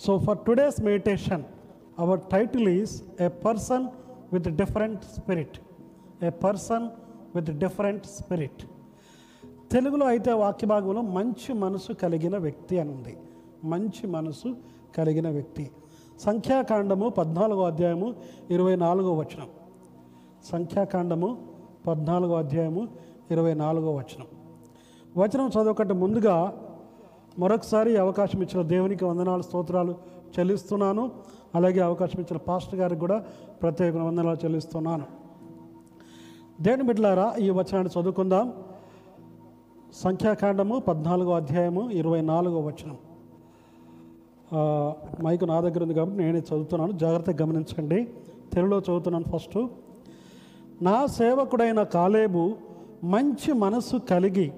[0.00, 1.44] So, for today's meditation,
[1.98, 3.90] our title is A Person
[4.30, 5.58] with a Different Spirit.
[6.22, 6.82] A Person
[7.34, 8.56] with a Different Spirit.
[9.72, 13.14] తెలుగులో అయితే వాక్య భాగంలో మంచి మనసు కలిగిన వ్యక్తి అని ఉంది
[13.64, 14.48] మంచి మనసు
[14.96, 15.64] కలిగిన వ్యక్తి
[16.24, 18.08] సంఖ్యాకాండము పద్నాలుగో అధ్యాయము
[18.50, 19.50] ఇరవై నాలుగో వచనం
[20.50, 21.30] సంఖ్యాకాండము
[21.86, 22.82] పద్నాలుగో అధ్యాయము
[23.30, 24.28] ఇరవై నాలుగో వచనం
[25.14, 26.36] వచనం చదవకంటే ముందుగా
[27.38, 29.94] మరొకసారి అవకాశం ఇచ్చిన దేవునికి వందనాలు స్తోత్రాలు
[30.38, 31.10] చెల్లిస్తున్నాను.
[31.54, 33.24] అలాగే అవకాశం ఇచ్చిన పాస్టర్ గారికి కూడా
[33.62, 35.04] ప్రత్యేక వందనాలు చెల్లిస్తున్నాను.
[36.60, 38.52] దేని బిడ్లారా ఈ వచనాన్ని చదువుకుందాం.
[39.94, 42.96] సంఖ్యాకాండము పద్నాలుగో అధ్యాయము ఇరవై నాలుగో వచనం.
[45.24, 46.92] మైకు నా దగ్గర ఉంది కాబట్టి నేనే చదువుతున్నాను.
[46.92, 48.08] జాగ్రత్తగా గమనించండి.
[48.52, 49.66] తెలుగులో చదువుతున్నాను ఫస్ట్.
[50.82, 52.54] నా సేవకుడైన కాలేబు
[53.04, 54.52] మంచి మనస్సు కలిగి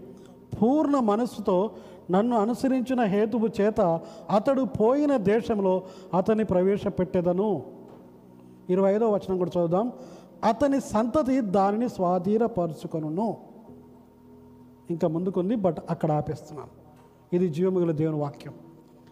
[0.63, 1.71] పూర్ణ మనస్సుతో
[2.13, 3.81] నన్ను అనుసరించిన హేతువు చేత
[4.31, 5.75] అతడు పోయిన దేశంలో
[6.15, 7.63] అతని ప్రవేశపెట్టెదను.
[8.71, 9.93] ఇరవై ఐదో వచనం కూడా చదువుదాం.
[10.45, 13.37] అతని సంతతి దానిని స్వాధీనపరుచుకొను
[14.91, 16.73] ఇంకా ముందుకుంది బట్ అక్కడ ఆపేస్తున్నాను.
[17.37, 18.55] ఇది జీవముగల దేవుని వాక్యం.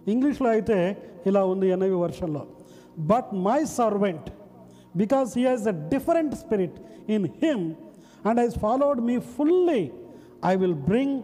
[0.07, 0.77] ఇంగ్లీష్లో అయితే
[1.27, 2.43] ఇలా ఉంది NIV వర్షన్లో
[2.99, 4.31] but my servant
[4.97, 6.79] because he has a different spirit
[7.11, 7.65] in him
[8.29, 9.91] and he's followed me fully
[10.47, 11.23] I will bring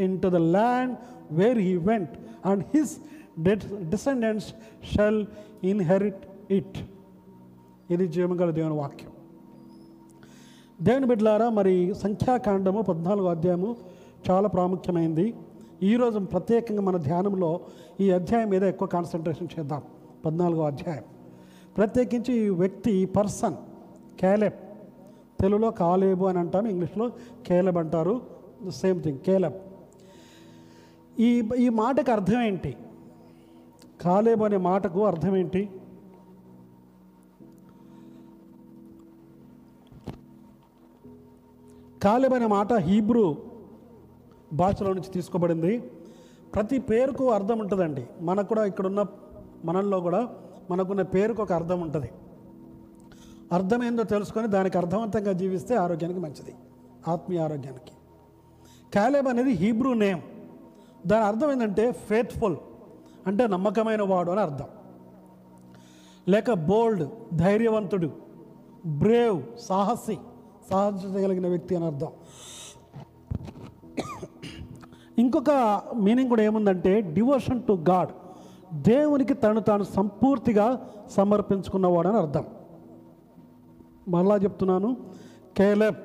[0.22, 0.96] into the land
[1.30, 2.10] where he went
[2.46, 2.96] and his
[3.88, 4.54] descendants
[4.94, 5.26] shall
[5.64, 6.78] inherit it
[7.90, 9.10] ఇది జీవగల దేవుని వాక్యం.
[10.82, 13.76] దేవుని బిడ్డలారా మరి సంఖ్యాకాండము పద్నాలుగో అధ్యాయము
[14.30, 15.34] చాలా ప్రాముఖ్యమైంది.
[15.82, 17.60] ఈరోజు ప్రత్యేకంగా మన ధ్యానంలో
[18.00, 19.82] ఈ అధ్యాయం మీద ఎక్కువ కాన్సన్ట్రేషన్ చేద్దాం.
[20.24, 21.02] పద్నాలుగో అధ్యాయం.
[21.76, 23.54] ప్రత్యేకించి ఈ వ్యక్తి ఈ పర్సన్
[24.20, 24.54] కేలెబ్.
[25.40, 27.08] తెలుగులో కాలేబు అని అంటాం ఇంగ్లీష్లో
[27.46, 28.20] కేలబ్ అంటారు.
[28.68, 29.54] Same thing Caleb.
[31.18, 32.76] ఈ ఈ మాటకు అర్థం ఏంటి?
[34.00, 35.70] కాలేబు అనే మాటకు అర్థం ఏంటి?
[42.02, 43.36] కాలేబ్ అనే మాట హీబ్రూ
[44.52, 45.78] భాషలో నుంచి తీసుకోబడింది.
[46.54, 48.06] ప్రతి పేరుకు అర్థం ఉంటుందండి.
[48.20, 49.04] మనకు కూడా ఇక్కడున్న
[49.64, 50.34] మనల్లో కూడా
[50.70, 52.10] మనకున్న పేరుకు ఒక అర్థం ఉంటుంది.
[53.52, 56.54] అర్థం ఏందో తెలుసుకొని దానికి అర్థవంతంగా జీవిస్తే ఆరోగ్యానికి మంచిది.
[57.08, 57.92] ఆత్మీయ ఆరోగ్యానికి.
[58.94, 60.20] కాలేబ్ అనేది హీబ్రూ నేమ్.
[61.06, 62.56] దాని అర్థం ఏంటంటే ఫేత్ఫుల్
[63.26, 64.66] అంటే నమ్మకమైన వాడు అని అర్థం.
[66.28, 68.10] లేక బోల్డ్ ధైర్యవంతుడు
[68.86, 70.18] బ్రేవ్ సాహసి
[70.70, 72.08] సాహసించగలిగిన వ్యక్తి అని అర్థం.
[75.18, 78.08] ఇంకొక మీనింగ్ కూడా ఏముందంటే డివోషన్ టు గాడ్
[78.74, 82.44] దేవునికి తను తాను సంపూర్తిగా సమర్పించుకున్నవాడు అని అర్థం.
[84.08, 84.96] మరలా చెప్తున్నాను
[85.56, 85.96] కేలెబ్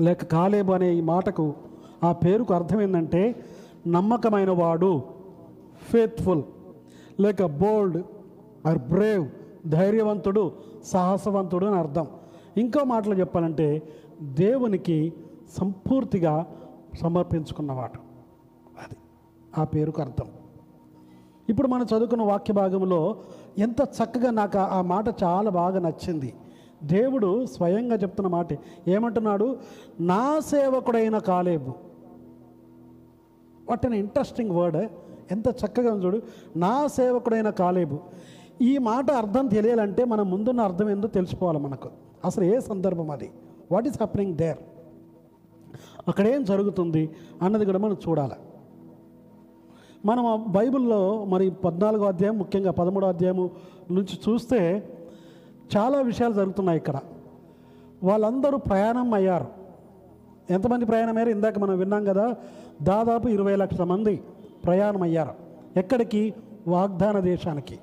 [0.00, 1.54] లేక కాలేబ్ అనే ఈ మాటకు
[2.04, 3.44] ఆ పేరుకు అర్థం ఏంటంటే
[3.88, 5.02] నమ్మకమైన వాడు
[5.92, 6.42] ఫేత్ఫుల్
[7.20, 8.02] లేక బోల్డ్
[8.66, 9.28] ఆర్ బ్రేవ్
[9.66, 10.52] ధైర్యవంతుడు
[10.84, 12.06] సాహసవంతుడు అని అర్థం.
[12.56, 13.82] ఇంకో మాటలు చెప్పాలంటే
[14.22, 15.12] దేవునికి
[15.58, 16.46] సంపూర్తిగా
[17.00, 17.98] సమర్పించుకున్నవాడు.
[18.84, 18.96] అది
[19.58, 20.26] ఆ పేరుకు అర్థం.
[21.48, 23.16] ఇప్పుడు మనం చదువుకున్న వాక్య భాగంలో
[23.58, 26.34] ఎంత చక్కగా నాకు ఆ- మాట చాలా బాగా నచ్చింది.
[26.84, 28.48] దేవుడు స్వయంగా చెప్తున్న మాట.
[28.88, 29.56] ఏమంటున్నాడు?
[30.00, 31.91] నా సేవకుడైన Caleb
[33.72, 34.76] what an interesting word
[35.30, 36.22] ఎంత చక్కగా చూడు.
[36.56, 37.98] నా సేవకుడైన కాలేబు.
[38.62, 41.88] ఈ మాట అర్థం తెలియాలంటే మనం ముందున్న అర్థం ఏందో తెలుసుకోవాలి మనకు.
[42.24, 43.30] అసలు ఏ సందర్భం అది?
[43.72, 44.58] వాట్ ఈస్ హ్యాపెనింగ్ దేర్
[46.08, 47.10] అక్కడ ఏం జరుగుతుంది
[47.42, 48.34] అన్నది కూడా మనం చూడాలి.
[50.04, 53.50] మనం బైబిల్లో మరి పద్నాలుగో అధ్యాయం ముఖ్యంగా పదమూడో అధ్యాయము
[53.90, 54.60] నుంచి చూస్తే
[55.76, 56.98] చాలా విషయాలు జరుగుతున్నాయి ఇక్కడ.
[58.04, 59.46] వాళ్ళందరూ ప్రయాణం అయ్యారు.
[60.50, 61.30] ఎంతమంది ప్రయాణం అయ్యారు?
[61.30, 62.34] ఇందాక మనం విన్నాం కదా
[62.82, 64.22] దాదాపు ఇరవై లక్షల మంది
[64.64, 65.34] ప్రయాణమయ్యారు.
[65.76, 66.34] ఎక్కడికి?
[66.68, 67.78] వాగ్దాన దేశానికి.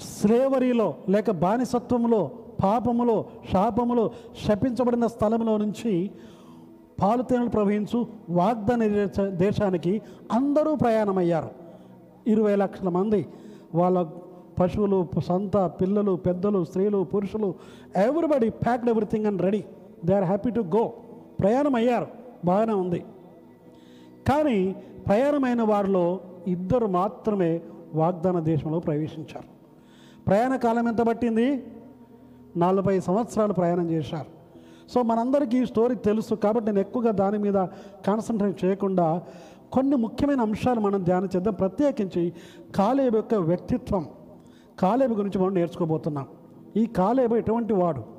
[0.00, 2.30] స్లేవరీలో లేక బానిసత్వంలో
[2.64, 4.10] పాపములో శాపములో
[4.48, 6.10] శపించబడిన స్థలంలో నుంచి
[7.02, 8.86] పాలుతేనలు ప్రవహించు వాగ్దాన
[9.28, 11.50] దేశానికి అందరూ ప్రయాణమయ్యారు.
[12.26, 13.26] ఇరవై లక్షల మంది
[13.74, 14.06] వాళ్ళ
[14.60, 17.54] పశువులు సంత పిల్లలు పెద్దలు స్త్రీలు పురుషులు
[17.96, 19.64] everybody packed everything and ready
[20.04, 20.92] they are happy to go
[21.40, 23.04] ప్రయాణం అయ్యారు బాగానే ఉంది.
[24.28, 27.60] కానీ ప్రయాణమైన వారిలో ఇద్దరు మాత్రమే
[27.94, 29.52] వాగ్దాన దేశంలో ప్రవేశించారు.
[30.26, 31.66] ప్రయాణ కాలం ఎంత పట్టింది?
[32.56, 34.42] నలభై సంవత్సరాలు ప్రయాణం చేశారు.
[34.90, 37.54] సో మనందరికీ ఈ స్టోరీ తెలుసు కాబట్టి నేను ఎక్కువగా దాని మీద
[38.06, 39.22] కాన్సన్ట్రేట్ చేయకుండా
[39.72, 41.54] కొన్ని ముఖ్యమైన అంశాలు మనం ధ్యానం చేద్దాం.
[41.54, 42.32] ప్రత్యేకించి
[42.74, 44.06] కాలేబు యొక్క వ్యక్తిత్వం.
[44.78, 46.26] కాలేబు గురించి మనం నేర్చుకోబోతున్నాం.
[46.76, 48.11] ఈ కాలేబు ఎటువంటి వాడు?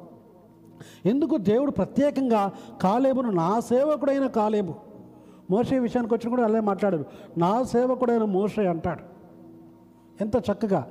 [1.05, 2.51] ఎందుకు దేవుడు ప్రత్యేకంగా
[2.81, 4.73] కాలేబును నా సేవకుడైన కాలేబు
[5.51, 7.05] మోసే విషయానికి వచ్చి కూడా అలా మాట్లాడారు
[7.37, 9.03] నా సేవకుడైన మోసే అంటాడు.
[10.21, 10.87] ఎంత చక్కగా.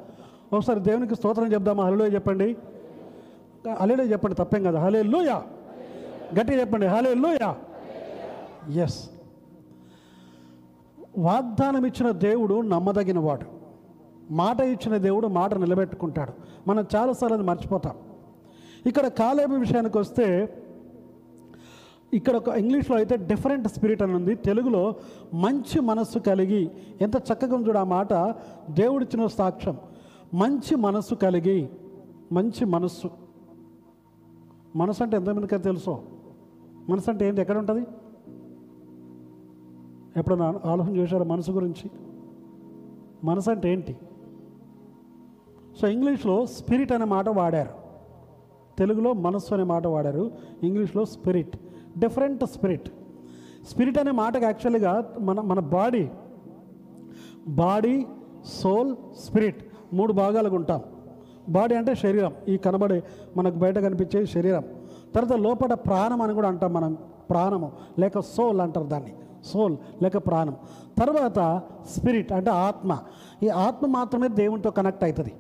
[0.53, 1.85] ఒకసారి దేవునికి స్తోత్రం చెప్దామా?
[1.85, 2.57] హలో చెప్పండి.
[3.81, 4.81] హలేలో చెప్పండి తప్పేం కదా.
[4.81, 5.43] హలే లూయా
[6.41, 6.87] గట్టిగా చెప్పండి.
[6.87, 7.57] హలే లూయా
[8.83, 9.11] ఎస్
[11.19, 13.63] వాగ్దానం ఇచ్చిన దేవుడు నమ్మదగిన వాడు
[14.31, 16.33] మాట ఇచ్చిన దేవుడు మాట నిలబెట్టుకుంటాడు.
[16.69, 17.97] మనం చాలాసార్లు అది మర్చిపోతాం.
[18.87, 20.59] ఇక్కడ కాలేబు విషయానికి వస్తే
[22.15, 24.35] ఇక్కడ ఒక ఇంగ్లీష్లో అయితే డిఫరెంట్ స్పిరిట్ అని ఉంది.
[24.35, 24.95] తెలుగులో
[25.35, 26.71] మంచి మనస్సు కలిగి
[27.01, 28.15] ఎంత చక్కగా చూడు ఆ మాట
[28.71, 29.77] దేవుడిచ్చిన సాక్ష్యం.
[30.35, 31.69] మంచి మనస్సు కలిగి
[32.33, 33.11] మంచి మనస్సు.
[34.77, 36.03] మనసు అంటే ఎంతమందికి తెలుసో?
[36.89, 37.41] మనసు అంటే ఏంటి?
[37.41, 37.87] ఎక్కడ ఉంటుంది
[40.17, 41.91] ఎప్పుడన్నా ఆలోచన చేశారు మనసు గురించి?
[43.25, 43.97] మనసు అంటే ఏంటి?
[45.81, 47.82] సో ఇంగ్లీష్లో స్పిరిట్ అనే మాట వాడారు.
[48.83, 50.31] తెలుగులో మనస్సు అనే మాట వాడారు
[50.63, 51.57] ఇంగ్లీష్లో స్పిరిట్
[51.99, 52.89] డిఫరెంట్ స్పిరిట్
[53.71, 56.11] స్పిరిట్ అనే మాటకు యాక్చువల్గా మన మన బాడీ
[57.49, 58.07] బాడీ
[58.45, 60.81] సోల్ స్పిరిట్ మూడు భాగాలుగా ఉంటాం.
[61.49, 62.33] బాడీ అంటే శరీరం.
[62.49, 63.03] ఈ కనబడే
[63.37, 64.63] మనకు బయట కనిపించే శరీరం.
[65.15, 66.97] తర్వాత లోపల ప్రాణం అని కూడా అంటాం మనం.
[67.31, 67.73] ప్రాణము.
[67.99, 69.13] లేక సోల్ అంటారు దాన్ని.
[69.45, 70.57] సోల్ లేక ప్రాణం.
[70.99, 72.99] తర్వాత స్పిరిట్ అంటే ఆత్మ.
[73.43, 75.33] ఈ ఆత్మ మాత్రమే దేవునితో కనెక్ట్ అవుతుంది.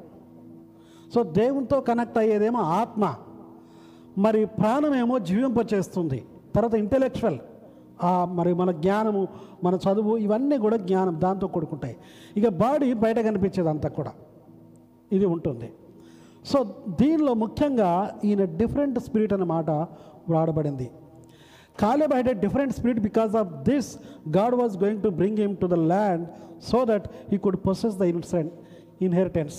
[1.15, 3.15] సో దేవునితో కనెక్ట్ అయ్యేదేమో ఆత్మ.
[4.19, 6.19] మరి ప్రాణమేమో జీవింపచేస్తుంది.
[6.55, 7.39] తర్వాత ఇంటెలెక్చువల్
[8.39, 9.21] మరి మన జ్ఞానము
[9.65, 11.97] మన చదువు ఇవన్నీ కూడా జ్ఞానం దాంతో కూడుకుంటాయి.
[12.37, 14.13] ఇక బాడీ బయట కనిపించేది అంతా కూడా.
[15.13, 15.69] ఇది ఉంటుంది.
[16.51, 16.59] సో
[17.01, 17.91] దీనిలో ముఖ్యంగా
[18.29, 19.71] ఈయన డిఫరెంట్ స్పిరిట్ అనే మాట
[20.35, 20.91] వాడబడింది.
[21.81, 23.91] Caleb had a different spirit because of this
[24.39, 26.27] God was going to bring him to the land
[26.71, 28.53] so that he could possess the ancient
[29.03, 29.59] inheritance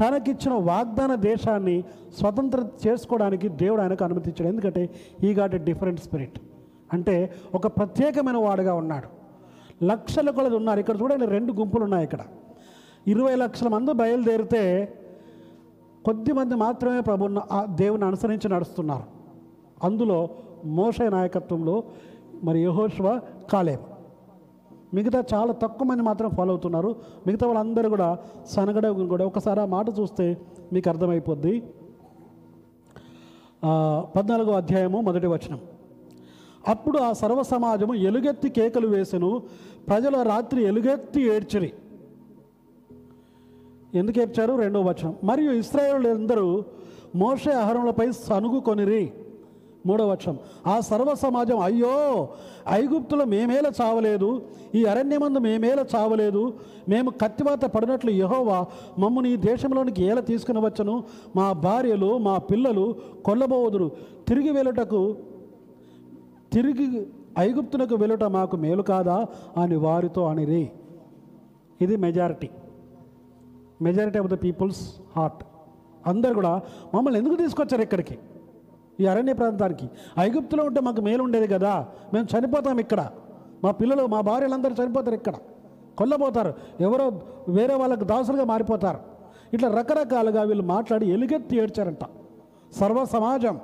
[0.00, 1.84] తనకిచ్చిన వాగ్దాన దేశాన్ని
[2.18, 4.90] స్వతంత్ర చేసుకోవడానికి దేవుడు ఆయనకు అనుమతించాడు ఎందుకంటే
[5.24, 6.38] ఈ గాట్ ఎ డిఫరెంట్ స్పిరిట్
[6.92, 9.08] అంటే ఒక ప్రత్యేకమైన వాడుగా ఉన్నాడు.
[9.84, 10.80] లక్షల కొలది ఉన్నారు.
[10.80, 12.20] ఇక్కడ చూడండి రెండు గుంపులు ఉన్నాయి ఇక్కడ.
[13.06, 14.62] ఇరవై లక్షల మంది బయలుదేరితే
[16.04, 19.02] కొద్ది మంది మాత్రమే ప్రభున్న దేవుని అనుసరించి నడుస్తున్నారు.
[19.84, 20.28] అందులో
[20.64, 21.82] మోషే నాయకత్వంలో
[22.44, 23.20] మరి యహోష్వ
[23.52, 23.82] కాలేబ్
[24.94, 26.96] మిగతా చాలా తక్కువ మంది మాత్రం ఫాలో అవుతున్నారు.
[27.26, 30.40] మిగతా వాళ్ళందరూ కూడా సనగడ కూడా ఒకసారి ఆ మాట చూస్తే
[30.72, 31.62] మీకు అర్థమైపోద్ది.
[34.16, 35.60] పద్నాలుగో అధ్యాయము మొదటి వచనం.
[36.68, 39.42] అప్పుడు ఆ సర్వ సమాజము ఎలుగెత్తి కేకలు వేసెను.
[39.88, 41.72] ప్రజల రాత్రి ఎలుగెత్తి ఏడ్చిరి.
[43.94, 44.54] ఎందుకు ఏడ్చారు?
[44.54, 45.14] రెండో వచనం.
[45.24, 46.62] మరియు ఇస్రాయేలులందరూ
[47.16, 49.12] మోషే ఆహారములపై సనుగు కొనిరి
[49.86, 50.36] మూడో వర్షం
[50.66, 51.94] ఆ సర్వ సమాజం అయ్యో
[52.68, 54.42] ఐగుప్తులో మేమేల చావలేదు
[54.74, 56.42] ఈ అరణ్యమందు మేమేల చావలేదు
[56.88, 58.58] మేము కత్తివాత పడినట్లు యహోవా
[58.98, 61.04] మమ్మల్ని ఈ దేశంలోనికి ఏల తీసుకుని వచ్చను?
[61.36, 62.86] మా భార్యలు మా పిల్లలు
[63.24, 63.88] కొల్లబోదురు.
[64.28, 65.02] తిరిగి వెళ్ళుటకు
[66.52, 67.06] తిరిగి
[67.38, 69.16] ఐగుప్తునకు వెళ్ళుట మాకు మేలు కాదా
[69.62, 70.64] అని వారితో అనిరి.
[71.80, 72.48] ఇది majority
[73.82, 74.82] majority of the people's
[75.16, 75.42] heart
[76.06, 76.52] అందరు కూడా
[76.94, 78.16] మమ్మల్ని ఎందుకు తీసుకొచ్చారు ఇక్కడికి?
[79.00, 79.90] ఈ అరణ్య ప్రాంతానికి.
[80.18, 81.88] ఐగుప్తులో ఉంటే మాకు మేలు ఉండేది కదా.
[82.14, 83.10] మేము చనిపోతాం ఇక్కడ.
[83.64, 85.34] మా పిల్లలు మా భార్యలందరూ చనిపోతారు ఇక్కడ.
[85.98, 86.54] కొల్లబోతారు.
[86.80, 88.98] ఎవరో వేరే వాళ్ళకు దాసులుగా మారిపోతారు.
[89.54, 91.98] ఇట్లా రకరకాలుగా వీళ్ళు మాట్లాడి ఎలుగెత్తి ఏడ్చారంట.
[92.72, 93.60] సర్వ సమాజం.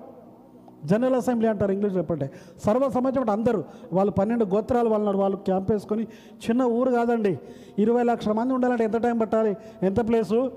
[0.85, 2.31] జనరల్ అసెంబ్లీ అంటారు ఇంగ్లీష్ చెప్పండి.
[2.65, 3.65] సర్వ సమాజం అంటే అందరూ.
[3.93, 6.03] వాళ్ళు పన్నెండు గోత్రాలు వాళ్ళు వాళ్ళు క్యాంప్ వేసుకొని
[6.51, 7.39] చిన్న ఊరు కాదండి.
[7.79, 9.57] ఇరవై లక్షల మంది ఉండాలంటే ఎంత టైం పట్టాలి?
[9.83, 10.53] ఎంత ప్లేసు?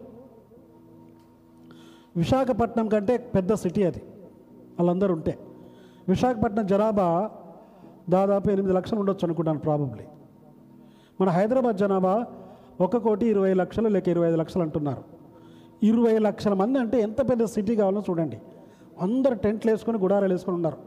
[2.15, 4.01] విశాఖపట్నం కంటే పెద్ద సిటీ అది.
[4.79, 5.39] వాళ్ళందరూ ఉంటే.
[6.07, 7.29] విశాఖపట్నం జనాభా
[8.09, 10.05] దాదాపు ఎనిమిది లక్షలు ఉండొచ్చు అనుకుంటాను ప్రాబబ్లీ
[11.21, 12.25] మన హైదరాబాద్ జనాభా
[12.81, 15.03] ఒక కోటి ఇరవై లక్షలు లేక ఇరవై ఐదు లక్షలు అంటున్నారు.
[15.83, 18.41] ఇరవై లక్షల మంది అంటే ఎంత పెద్ద సిటీ కావాలో చూడండి.
[19.01, 20.77] అందరు టెంట్లు వేసుకొని గుడారాలు వేసుకొని ఉన్నారు.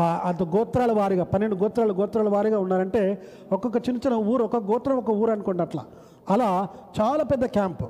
[0.00, 5.10] అంత గోత్రాల వారిగా పన్నెండు గోత్రాలు గోత్రాల వారిగా ఉన్నారంటే ఒక్కొక్క చిన్న చిన్న ఊరు ఒక్కొక్క గోత్రం ఒక
[5.10, 5.84] ఊరు అనుకోండి అట్లా.
[6.30, 6.68] అలా
[7.00, 7.86] చాలా పెద్ద క్యాంపు.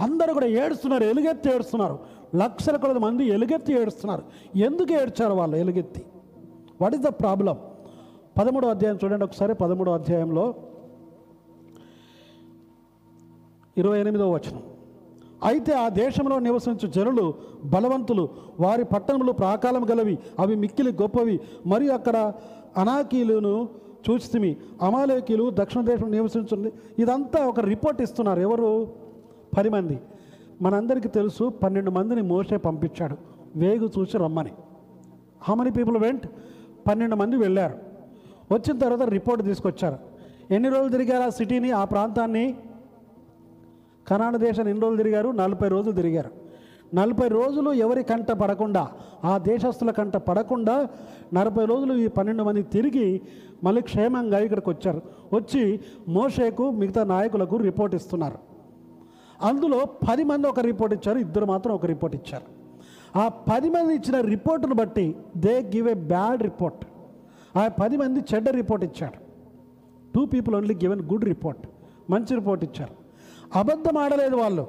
[0.00, 1.98] అందరూ కూడా ఏడుస్తున్నారు ఎలుగెత్తి ఏడుస్తున్నారు.
[2.34, 4.22] లక్షల కొలది మంది ఎలుగెత్తి ఏడుస్తున్నారు.
[4.58, 6.02] ఎందుకు ఏడ్చారు వాళ్ళు ఎలుగెత్తి?
[6.80, 7.58] వాట్ ఇస్ ద ప్రాబ్లం
[8.38, 10.54] పదమూడో అధ్యాయం చూడండి ఒకసారి పదమూడో అధ్యాయంలో
[13.78, 14.62] ఇరవై ఎనిమిదో వచనం.
[15.44, 18.28] అయితే ఆ దేశంలో నివసించు జనులు బలవంతులు
[18.60, 21.40] వారి పట్టణములు ప్రాకాలం గలవి అవి మిక్కిలి గొప్పవి.
[21.66, 22.32] మరియు అక్కడ
[22.76, 23.68] అనాకీలును
[24.10, 24.56] చూచితిమి.
[24.82, 28.92] అమాలేకీలు దక్షిణ దేశం నివసించుంది ఇదంతా ఒక రిపోర్ట్ ఇస్తున్నారు ఎవరు?
[29.58, 30.00] పది మంది.
[30.62, 33.16] మనందరికీ తెలుసు పన్నెండు మందిని మోసే పంపించాడు.
[33.56, 34.52] వేగు చూసి రమ్మని.
[35.42, 36.26] హౌ మనీ పీపుల్ వెంట్
[36.88, 37.74] పన్నెండు మంది వెళ్ళారు.
[38.52, 39.98] వచ్చిన తర్వాత రిపోర్ట్ తీసుకొచ్చారు.
[40.50, 42.56] ఎన్ని రోజులు తిరిగారు ఆ సిటీని ఆ ప్రాంతాన్ని?
[44.08, 45.28] కనాడ దేశాన్ని ఎన్ని రోజులు తిరిగారు?
[45.28, 46.30] నలభై రోజులు తిరిగారు.
[46.94, 48.88] నలభై రోజులు ఎవరి కంట పడకుండా
[49.24, 50.88] ఆ దేశస్తుల కంట పడకుండా
[51.34, 53.20] నలభై రోజులు ఈ పన్నెండు మంది తిరిగి
[53.64, 55.02] మళ్ళీ క్షేమంగా ఇక్కడికి వచ్చారు.
[55.34, 58.53] వచ్చి మోషేకు మిగతా నాయకులకు రిపోర్ట్ ఇస్తున్నారు.
[59.42, 62.64] అందులో పది మంది ఒక రిపోర్ట్ ఇచ్చారు ఇద్దరు మాత్రం ఒక రిపోర్ట్ ఇచ్చారు.
[63.18, 66.86] ఆ పది మంది ఇచ్చిన రిపోర్టును బట్టి they give a bad report
[67.58, 69.18] ఆ పది మంది చెడ్డ రిపోర్ట్ ఇచ్చారు.
[70.14, 71.68] Two people only given good report
[72.10, 72.94] మంచి రిపోర్ట్ ఇచ్చారు.
[73.58, 74.66] అబద్ధం ఆడలేదు వాళ్ళు.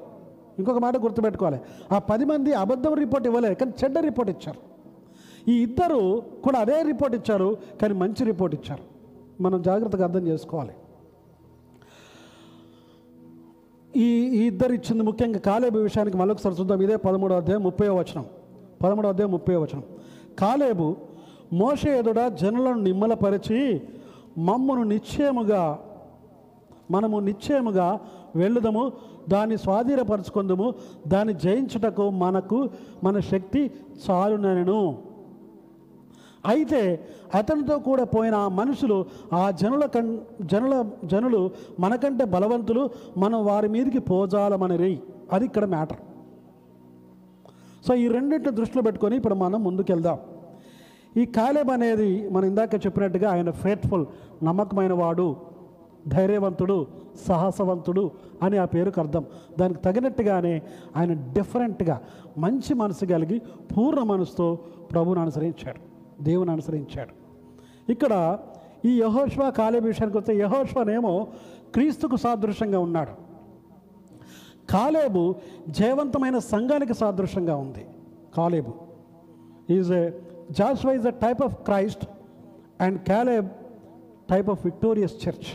[0.57, 1.60] ఇంకొక మాట గుర్తుపెట్టుకోవాలి.
[1.91, 4.75] ఆ పది మంది అబద్ధం రిపోర్ట్ ఇవ్వలేదు కానీ చెడ్డ రిపోర్ట్ ఇచ్చారు.
[5.51, 8.84] ఈ ఇద్దరు కూడా అదే రిపోర్ట్ ఇచ్చారు కానీ మంచి రిపోర్ట్ ఇచ్చారు.
[9.43, 10.72] మనం జాగ్రత్తగా అర్థం చేసుకోవాలి.
[13.95, 14.07] ఈ
[14.45, 16.81] ఇద్దరు ఇచ్చింది ముఖ్యంగా కాలేబు విషయానికి మళ్ళొకసారి చూద్దాం.
[16.81, 18.25] ఇదే పదమూడో అధ్యాయం ముప్పై వచనం.
[18.83, 19.83] పదమూడో అధ్యాయం ముప్పై వచనం.
[20.39, 20.95] కాలేబు
[21.53, 23.81] మోషే ఎదుట జనులను నిమ్మలపరిచి
[24.37, 25.79] మమ్మను నిశ్చయముగా
[26.91, 27.99] మనము నిశ్చయముగా
[28.35, 28.91] వెళ్ళుదము
[29.29, 30.73] దాన్ని స్వాధీనపరచుకుందము
[31.07, 32.69] దాన్ని జయించుటకు మనకు
[33.03, 33.71] మన శక్తి
[34.09, 34.97] చాలునను.
[36.51, 36.81] అయితే
[37.39, 38.97] అతనితో కూడా పోయిన ఆ మనుషులు
[39.33, 40.07] ఆ జనుల కం
[40.51, 40.75] జనుల
[41.11, 41.41] జనులు
[41.79, 42.83] మనకంటే బలవంతులు
[43.23, 44.93] మనం వారి మీదకి పోజాలమని
[45.33, 46.01] అది ఇక్కడ మ్యాటర్.
[47.85, 50.17] సో ఈ రెండింటిని దృష్టిలో పెట్టుకొని ఇప్పుడు మనం ముందుకెళ్దాం.
[51.21, 54.05] ఈ కాలేబ్ అనేది మనం ఇందాక చెప్పినట్టుగా ఆయన ఫేట్ఫుల్
[54.43, 55.27] నమ్మకమైన వాడు
[56.07, 56.77] ధైర్యవంతుడు
[57.27, 58.03] సాహసవంతుడు
[58.43, 59.23] అని ఆ పేరుకు అర్థం.
[59.59, 60.61] దానికి తగినట్టుగానే
[60.97, 61.95] ఆయన డిఫరెంట్గా
[62.37, 63.37] మంచి మనసు కలిగి
[63.71, 64.47] పూర్ణ మనసుతో
[64.91, 65.94] ప్రభువును అనుసరించాడు.
[66.22, 67.13] దేవుని అనుసరించాడు.
[67.91, 68.39] ఇక్కడ
[68.86, 71.27] ఈ యహోష్వ కాలేబు విషయానికి వస్తే యహోష్వనేమో
[71.74, 73.25] క్రీస్తుకు సాదృశ్యంగా ఉన్నాడు.
[74.69, 75.36] కాలేబు
[75.69, 77.86] జయవంతమైన సంఘానికి సాదృశ్యంగా ఉంది.
[78.36, 78.74] Caleb
[79.69, 80.12] is a
[80.51, 82.05] Joshua is a type of Christ
[82.81, 83.48] and Caleb
[84.29, 85.50] type of victorious church.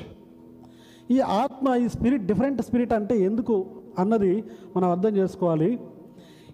[1.11, 3.67] ఈ ఆత్మ ఈ స్పిరిట్ డిఫరెంట్ స్పిరిట్ అంటే ఎందుకు
[3.99, 4.45] అన్నది
[4.77, 5.81] మనం అర్థం చేసుకోవాలి.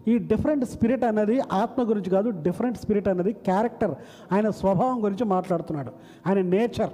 [0.09, 3.95] ఈ డిఫరెంట్ స్పిరిట్ అనేది ఆత్మ గురించి కాదు డిఫరెంట్ స్పిరిట్ అనేది క్యారెక్టర్
[4.33, 5.93] ఆయన స్వభావం గురించి మాట్లాడుతున్నాడు.
[6.27, 6.91] ఆయన నేచర్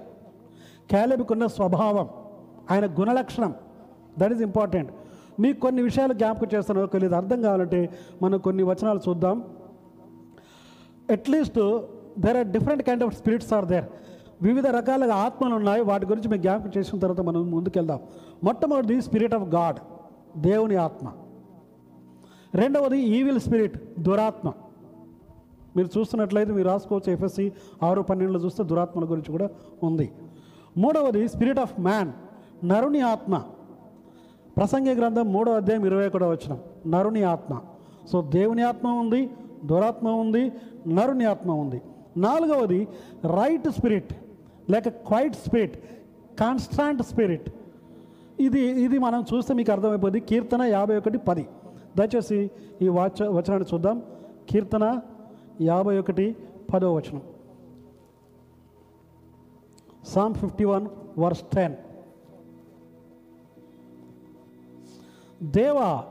[0.90, 2.08] క్యాలెబికున్న స్వభావం.
[2.70, 3.54] ఆయన గుణలక్షణం.
[4.18, 4.92] దట్ ఈస్ ఇంపార్టెంట్
[5.40, 7.90] మీకు కొన్ని విషయాలు జ్ఞాపకం చేస్తున్నారో కొన్ని అర్థం కావాలంటే
[8.22, 9.44] మనం కొన్ని వచనాలు చూద్దాం.
[11.10, 11.86] At least
[12.18, 13.84] there are different kind of spirits are there
[14.42, 15.82] వివిధ రకాలుగా ఆత్మలు ఉన్నాయి.
[15.82, 18.00] వాటి గురించి మేము జ్ఞాపకం చేసిన తర్వాత మనం ముందుకెళ్దాం.
[18.44, 19.76] మొట్టమొదటిది స్పిరిట్ ఆఫ్ గాడ్
[20.40, 21.12] దేవుని ఆత్మ.
[22.54, 24.52] రెండవది ఈవిల్ స్పిరిట్ దురాత్మ.
[25.76, 29.48] మీరు చూస్తున్నట్లయితే మీరు రాసుకోవచ్చు ఎఫ్ఎస్సి ఆరు పన్నెండులో చూస్తే దురాత్మల గురించి కూడా
[29.82, 30.12] ఉంది.
[30.78, 32.10] మూడవది స్పిరిట్ ఆఫ్ మ్యాన్
[32.64, 33.42] నరుని ఆత్మ.
[34.56, 37.60] ప్రసంగి గ్రంథం మూడో అధ్యాయం ఇరవై ఒకటో వచ్చిన నరుని ఆత్మ.
[38.12, 39.30] సో దేవుని ఆత్మ ఉంది
[39.64, 40.52] దురాత్మ ఉంది
[40.86, 41.82] నరుని ఆత్మ ఉంది.
[42.16, 42.88] నాలుగవది
[43.38, 44.12] రైట్ స్పిరిట్
[44.70, 45.76] లేక క్వైట్ స్పిరిట్
[46.40, 47.48] కాన్స్టాంట్ స్పిరిట్
[48.40, 51.46] ఇది ఇది మనం చూస్తే మీకు అర్థమైపోద్ది కీర్తన యాభై ఒకటి పది.
[51.96, 52.50] దయచేసి
[52.82, 54.02] ఈ వాచ వచనాన్ని చూద్దాం.
[54.50, 55.00] కీర్తన
[55.60, 56.36] యాభై ఒకటి
[56.74, 57.22] పదో వచనం.
[60.06, 60.86] Psalm fifty one
[61.18, 61.74] verse ten
[65.42, 66.04] దేవా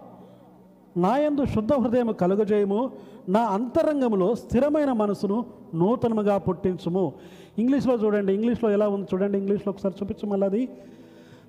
[0.98, 2.92] నాయందు శుద్ధ హృదయము కలుగజేయము.
[3.30, 5.46] నా అంతరంగములో స్థిరమైన మనసును
[5.76, 7.14] నూతనముగా పుట్టించుము.
[7.58, 8.34] ఇంగ్లీష్లో చూడండి.
[8.34, 9.38] ఇంగ్లీష్లో ఎలా ఉంది చూడండి.
[9.38, 10.70] ఇంగ్లీష్లో ఒకసారి చూపించమల్లది అది.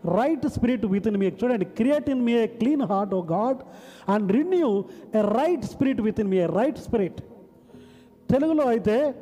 [0.06, 3.58] Right spirit within me చూడండి create in me a clean heart O God
[4.10, 7.20] and renew a right spirit within me a right spirit
[8.32, 9.14] తెలుగులో అయితే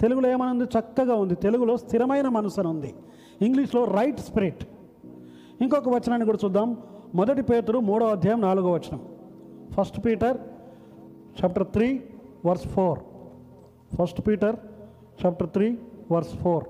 [0.00, 0.64] తెలుగులో ఏమనుంది?
[0.64, 1.34] చక్కగా ఉంది.
[1.34, 2.94] తెలుగులో స్థిరమైన మనసు అని ఉంది.
[3.42, 4.64] ఇంగ్లీష్లో రైట్ స్పిరిట్
[5.60, 6.76] ఇంకొక వచనాన్ని కూడా చూద్దాం.
[7.14, 9.00] మొదటి పేతురు మూడో అధ్యాయం నాలుగో వచనం.
[9.74, 10.38] First Peter
[11.44, 12.02] chapter three
[12.46, 12.98] verse four
[13.96, 14.56] first Peter
[15.24, 15.78] chapter three
[16.12, 16.64] verse four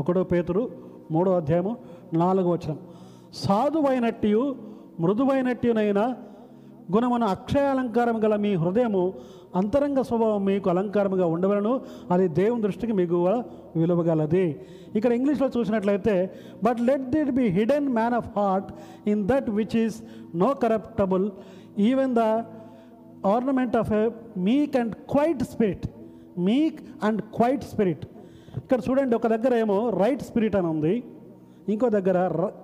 [0.00, 0.62] ఒకడో పేతురు
[1.10, 1.72] మూడో అధ్యాయము
[2.20, 2.78] నాలుగో వచనం.
[3.34, 4.56] సాధువైనట్టు
[5.00, 6.04] మృదువైనట్టునైనా
[6.94, 9.02] గుణమున అక్షయ అలంకారం గల మీ హృదయము
[9.56, 11.72] అంతరంగ స్వభావం మీకు అలంకారముగా ఉండవలను
[12.10, 13.18] అది దేవుని దృష్టికి మీకు
[13.76, 14.46] విలువగలది.
[14.96, 16.14] ఇక్కడ ఇంగ్లీష్లో చూసినట్లయితే
[16.64, 18.70] but let it be hidden man of heart
[19.08, 19.96] in that which is
[20.34, 21.26] no corruptible
[21.90, 22.24] even the
[23.34, 24.04] ornament of a
[24.48, 25.86] meek and quiet spirit
[26.50, 28.04] meek and quiet spirit
[28.62, 30.94] ఇక్కడ చూడండి ఒక దగ్గర ఏమో రైట్ స్పిరిట్ అని ఉంది.
[31.72, 32.18] ఇంకో దగ్గర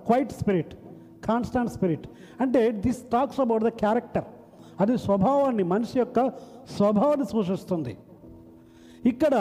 [0.07, 0.73] క్వైట్ స్పిరిట్
[1.27, 2.05] కాన్స్టాంట్ స్పిరిట్
[2.43, 4.27] అంటే this talks about the character
[4.83, 6.19] అది స్వభావాన్ని మనిషి యొక్క
[6.77, 7.93] స్వభావాన్ని సూచిస్తుంది.
[9.11, 9.33] ఇక్కడ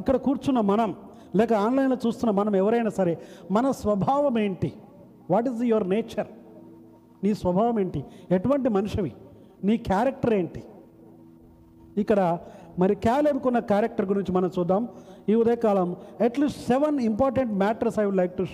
[0.00, 0.90] ఇక్కడ కూర్చున్న మనం
[1.38, 3.14] లేక ఆన్లైన్లో చూస్తున్న మనం ఎవరైనా సరే
[3.56, 4.70] మన స్వభావం ఏంటి?
[5.32, 6.28] వాట్ ఈస్ యువర్ నేచర్
[7.24, 8.00] నీ స్వభావం ఏంటి?
[8.36, 9.12] ఎటువంటి మనిషివి?
[9.64, 10.62] నీ క్యారెక్టర్ ఏంటి?
[12.02, 12.20] ఇక్కడ
[12.78, 14.82] మరి క్యాలెబ్కున్న క్యారెక్టర్ గురించి మనం చూద్దాం.
[15.28, 15.88] ఈ ఉదయకాలం
[16.24, 18.44] at least seven important matters I would like to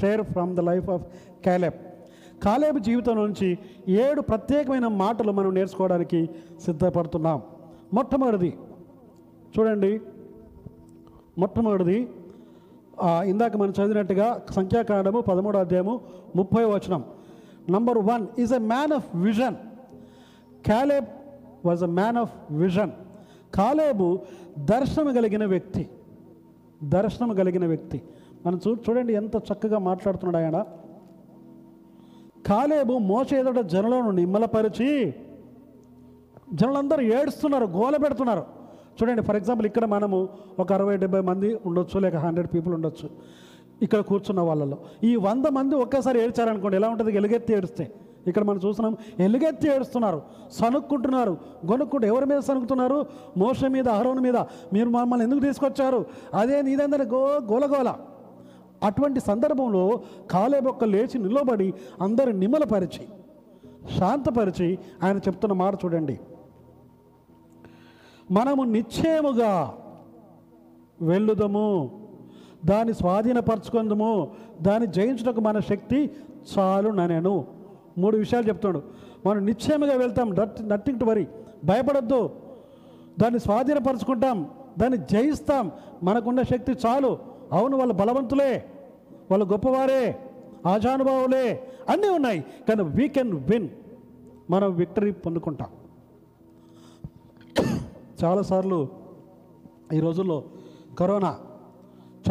[0.00, 1.04] share from the life of
[1.42, 1.78] Caleb
[2.44, 3.48] Caleb జీవితం నుంచి
[4.02, 6.20] ఏడు ప్రత్యేకమైన మాటలు మనం నేర్చుకోవడానికి
[6.64, 7.42] సిద్ధపడుతున్నాం.
[7.94, 8.50] మొట్టమొదటిది
[9.54, 9.92] చూడండి.
[11.38, 11.98] మొట్టమొదటిది
[13.30, 15.94] ఇందాక మనం చదివినట్టుగా సంఖ్యాకాండము పదమూడో అధ్యాయము
[16.36, 17.04] ముప్పై వచనం.
[17.70, 19.56] Number one is a man of vision
[20.66, 21.06] Caleb
[21.66, 22.34] was a man of
[22.64, 22.92] vision
[23.54, 24.18] Caleb
[24.58, 25.88] దర్శనం కలిగిన వ్యక్తి.
[26.82, 28.02] దర్శనం కలిగిన వ్యక్తి.
[28.46, 30.64] మనం చూ చూడండి ఎంత చక్కగా మాట్లాడుతున్నాడు ఆయన.
[32.46, 35.14] కాలేబు మోస ఎదుట నుండి నిమ్మలపరిచి
[36.52, 38.44] జనులందరూ ఏడుస్తున్నారు గోల పెడుతున్నారు.
[39.02, 40.28] చూడండి ఫర్ ఎగ్జాంపుల్ ఇక్కడ మనము
[40.58, 43.10] ఒక అరవై డెబ్బై మంది ఉండొచ్చు లేక హండ్రెడ్ పీపుల్ ఉండొచ్చు.
[43.82, 44.78] ఇక్కడ కూర్చున్న వాళ్ళలో.
[45.04, 47.16] ఈ వంద మంది ఒక్కసారి ఏడ్చారనుకోండి ఎలా ఉంటుంది?
[47.16, 47.92] ఎలుగెత్తి ఏడిస్తే.
[48.26, 51.38] ఇక్కడ మనం చూస్తున్నాం ఎలుగెత్తి ఏడుస్తున్నారు సనుక్కుంటున్నారు
[51.70, 54.36] గొనుక్కుంటూ ఎవరి మీద సనుకుతున్నారు మోసం మీద అహరోన్ మీద.
[54.72, 56.06] మీరు మమ్మల్ని ఎందుకు తీసుకొచ్చారు?
[56.34, 57.94] అదే నీదందరి గో గోలగోల.
[58.84, 60.00] అటువంటి సందర్భంలో
[60.30, 63.08] కాలేబొక్క లేచి నిలబడి అందరు నిమ్మలపరిచి
[63.98, 66.20] శాంతపరిచి ఆయన చెప్తున్న మాట చూడండి.
[68.30, 69.74] మనము నిశ్చయముగా
[71.02, 71.90] వెళ్ళుదము
[72.64, 74.30] దాన్ని స్వాధీనపరచుకుందము
[74.62, 76.10] దాన్ని జయించుటకు మన శక్తి
[76.58, 77.59] చాలు నేను
[77.98, 78.84] మూడు విషయాలు చెప్తున్నాడు.
[79.28, 80.34] మనం నిశ్చయముగా వెళ్తాం.
[80.34, 81.26] నట్ నట్టింగ్ టు వరీ
[81.64, 82.30] భయపడొద్దు.
[83.20, 84.50] దాన్ని స్వాధీనపరచుకుంటాం.
[84.78, 85.70] దాన్ని జయిస్తాం.
[86.02, 87.18] మనకున్న శక్తి చాలు.
[87.52, 88.64] అవును వాళ్ళు బలవంతులే.
[89.30, 90.18] వాళ్ళు గొప్పవారే.
[90.66, 92.44] ఆజానుభావులే అన్నీ ఉన్నాయి.
[92.68, 93.68] కానీ వీ కెన్ విన్
[94.50, 95.68] మనం విక్టరీ పొందుకుంటాం.
[98.24, 98.88] చాలాసార్లు
[99.92, 100.44] ఈ రోజుల్లో
[100.98, 101.38] కరోనా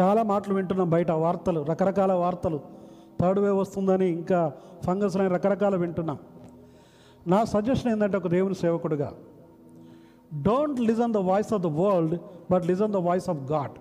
[0.00, 1.10] చాలా మాటలు వింటున్నాం బయట.
[1.10, 2.79] వార్తలు రకరకాల వార్తలు.
[3.20, 4.52] థర్డ్ వేవ్ వస్తుందని ఇంకా
[4.84, 6.16] ఫంగస్ అని రకరకాల వింటున్నా.
[7.26, 9.12] నా సజెషన్ ఏంటంటే ఒక దేవుని సేవకుడుగా
[10.42, 12.14] don't listen the voice of the world
[12.50, 13.76] but listen the voice of God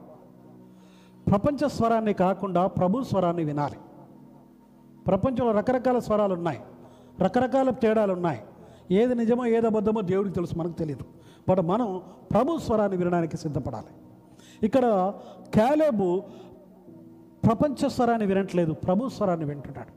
[1.30, 3.80] ప్రపంచ స్వరాన్ని కాకుండా ప్రభు స్వరాన్ని వినాలి.
[5.08, 6.60] ప్రపంచంలో రకరకాల స్వరాలు ఉన్నాయి
[7.22, 8.42] రకరకాల తేడాలు ఉన్నాయి.
[8.92, 11.06] ఏది నిజమో ఏది అబద్ధమో దేవుడికి తెలుసు మనకు తెలియదు
[11.50, 13.92] బట్ మనం ప్రభు స్వరాన్ని వినడానికి సిద్ధపడాలి.
[14.66, 14.86] ఇక్కడ
[15.54, 16.08] క్యాలేబు
[17.46, 19.92] ప్రపంచ స్వరాన్ని వినట్లేదు ప్రభు స్వరాన్ని వింటున్నాడు.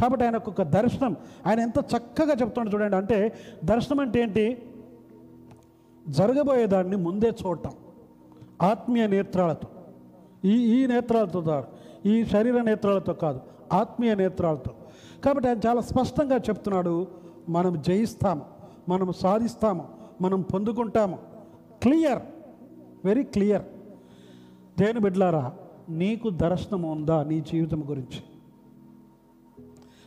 [0.00, 4.62] కాబట్టి ఆయనకు ఒక దర్శనం ఆయన ఎంత చక్కగా చెప్తున్నాడు చూడండి అంటే దర్శనం అంటే ఏంటి?
[6.08, 7.70] జరగబోయేదాన్ని ముందే చూడటం
[8.62, 9.68] ఆత్మీయ నేత్రాలతో.
[10.44, 11.66] ఈ ఈ నేత్రాలతో కాదు
[12.08, 13.40] ఈ శరీర నేత్రాలతో కాదు
[13.72, 14.70] ఆత్మీయ నేత్రాలతో.
[15.24, 17.06] కాబట్టి ఆయన చాలా స్పష్టంగా చెప్తున్నాడు
[17.48, 18.42] మనం జయిస్తాము
[18.88, 19.88] మనం సాధిస్తాము
[20.20, 21.18] మనం పొందుకుంటాము.
[21.82, 22.22] Clear
[23.04, 23.62] very clear.
[24.78, 25.52] దేని బిడ్లారా
[25.88, 28.22] నీకు దర్శనం ఉందా నీ జీవితం గురించి?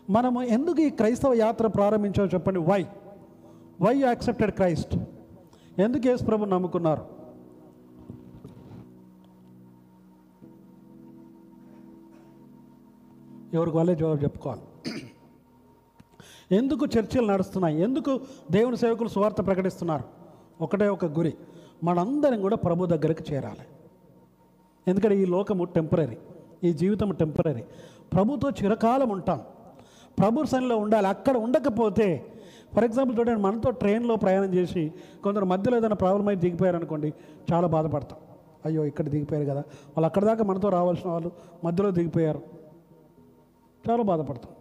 [0.10, 2.60] మనము ఎందుకు ఈ క్రైస్తవ యాత్ర ప్రారంభించాలో చెప్పండి.
[2.60, 2.86] వై
[3.82, 4.96] వై యాక్సెప్టెడ్ క్రైస్ట్
[5.80, 7.18] ఎందుకు యేసు ప్రభు నమ్ముకున్నారు?
[13.54, 14.62] ఎవరికి వాళ్ళే జవాబు చెప్పుకోవాలి.
[16.56, 17.82] ఎందుకు చర్చలు నడుస్తున్నాయి?
[17.82, 20.04] ఎందుకు దేవుని సేవకులు సువార్త ప్రకటిస్తున్నారు?
[20.64, 21.34] ఒకటే ఒక గురి.
[21.84, 23.77] మనందరం కూడా ప్రభు దగ్గరికి చేరాలి.
[24.88, 26.18] ఎందుకంటే ఈ లోకము టెంపరీ
[26.64, 27.64] ఈ జీవితం టెంపరీ
[28.14, 29.42] ప్రభుతో చిరకాలం ఉంటాం.
[30.20, 31.08] ప్రభు సన్నిలో ఉండాలి.
[31.08, 32.26] అక్కడ ఉండకపోతే
[32.76, 37.14] ఫర్ ఎగ్జాంపుల్ చూడండి మనతో ట్రైన్లో ప్రయాణం చేసి కొందరు మధ్యలో ఏదైనా ప్రాబ్లం అయితే దిగిపోయారు అనుకోండి
[37.54, 38.20] చాలా బాధపడతాం.
[38.66, 39.60] అయ్యో ఇక్కడ దిగిపోయారు కదా.
[39.60, 41.32] వాళ్ళు అక్కడ దాకా మనతో రావాల్సిన వాళ్ళు
[41.64, 42.42] మధ్యలో దిగిపోయారు.
[43.90, 44.52] చాలా బాధపడతాం.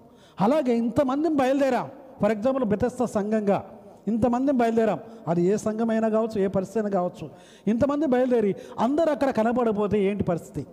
[0.40, 1.90] అలాగే ఇంతమందిని బయలుదేరాం.
[2.22, 3.75] ఫర్ ఎగ్జాంపుల్ బెతస్త సంఘంగా.
[4.08, 5.00] ఇంతమంది బయలుదేరాం.
[5.28, 7.30] అది ఏ సంఘమైనా కావచ్చు ఏ పరిస్థితి అయినా కావచ్చు.
[7.66, 10.66] ఇంతమంది బయలుదేరి అందరూ అక్కడ కనబడపోతే ఏంటి పరిస్థితి?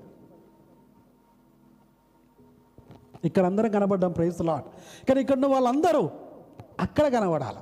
[3.25, 4.65] ఇక్కడ అందరం కనబడ్డాం ప్రైజ్ లాట్
[5.07, 6.09] కానీ ఇక్కడ ఉన్న వాళ్ళందరూ
[6.79, 7.61] అక్కడ కనబడాలి.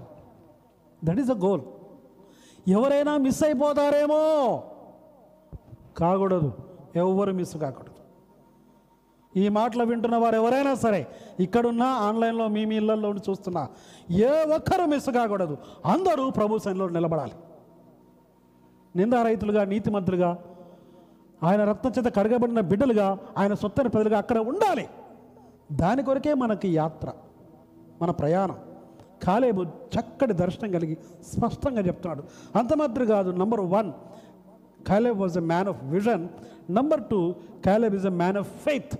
[1.03, 1.61] దట్ ఈస్ అ గోల్
[2.67, 4.21] ఎవరైనా మిస్ అయిపోతారేమో.
[5.97, 6.51] కాకూడదు.
[6.95, 7.90] ఎవరు మిస్ కాకూడదు.
[9.37, 11.07] ఈ మాటలు వింటున్న వారు ఎవరైనా సరే
[11.39, 13.69] ఇక్కడున్నా ఆన్లైన్లో మీ మీ ఇళ్ళల్లో చూస్తున్నా
[14.11, 15.57] ఏ ఒక్కరూ మిస్ కాకూడదు.
[15.85, 17.31] అందరూ ప్రభు సన్నిలో నిలబడాలి.
[18.95, 20.37] నీతి నీతిమంతులుగా
[21.43, 24.87] ఆయన రక్తం చేత కడగబడిన బిడ్డలుగా ఆయన సొత్తని ప్రజలుగా అక్కడ ఉండాలి.
[25.71, 27.11] దాని కొరకే మనకి యాత్ర
[28.01, 28.55] మన ప్రయాణం.
[29.23, 32.23] కాలేబు చక్కటి దర్శనం కలిగి స్పష్టంగా చెప్తున్నాడు.
[32.57, 33.91] అంత మాత్రం కాదు number one
[34.87, 36.27] Caleb was a man of vision
[36.71, 38.99] number two Caleb is a man of faith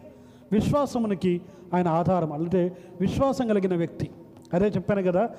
[0.52, 1.42] విశ్వాసమునికి
[1.74, 2.34] ఆయన ఆధారం.
[2.34, 4.12] అంటే విశ్వాసం కలిగిన వ్యక్తి.
[4.54, 5.30] అదే చెప్పాను కదా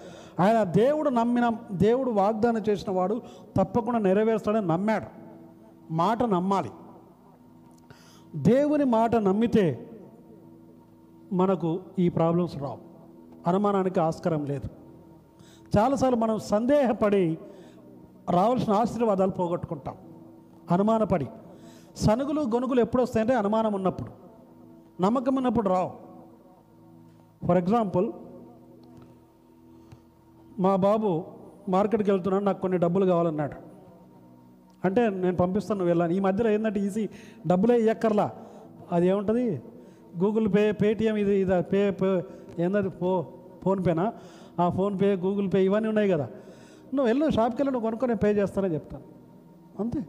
[0.40, 3.22] ఆయన దేవుడు నమ్మిన దేవుడు వాగ్దానం చేసిన వాడు
[3.56, 5.06] తప్పకుండా నెరవేరుస్తాడని నమ్మాడు.
[5.90, 6.70] మాట నమ్మాలి.
[8.36, 9.90] దేవుని మాట నమ్మితే
[11.32, 12.78] మనకు ఈ ప్రాబ్లమ్స్ రావు.
[13.46, 14.68] అనుమానానికి ఆస్కారం లేదు.
[15.78, 17.38] చాలాసార్లు మనం సందేహపడి
[18.30, 19.94] రావాల్సిన ఆశీర్వాదాలు పోగొట్టుకుంటాం.
[20.70, 21.26] అనుమానపడి.
[21.96, 24.22] సనుగులు గొనుగులు ఎప్పుడు వస్తాయంటే అనుమానం ఉన్నప్పుడు.
[25.00, 25.90] నమ్మకం అన్నప్పుడు రావు.
[27.46, 28.12] ఫర్ ఎగ్జాంపుల్
[30.58, 31.24] మా బాబు
[31.68, 33.54] మార్కెట్కి వెళ్తున్నాడు నాకు కొన్ని డబ్బులు కావాలన్నాడు.
[34.84, 36.12] అంటే నేను పంపిస్తాను నువ్వు వెళ్ళాను.
[36.12, 37.08] ఈ మధ్యలో ఏంటంటే ఈజీ
[37.46, 38.30] డబ్బులే ఇయ్యక్కర్లా.
[38.92, 39.62] అది ఏముంటుంది?
[40.18, 42.24] గూగుల్ పే పేటిఎం ఇది ఇది పే పే
[42.58, 43.26] ఏంటది ఫో
[43.62, 44.12] ఫోన్పేనా
[44.60, 46.24] ఆ ఫోన్పే గూగుల్ పే ఇవన్నీ ఉన్నాయి కదా.
[46.94, 49.04] నువ్వు వెళ్ళు షాప్కి వెళ్ళి నువ్వు కొనుక్కొని పే చేస్తానని చెప్తాను.
[49.80, 50.06] అంతే.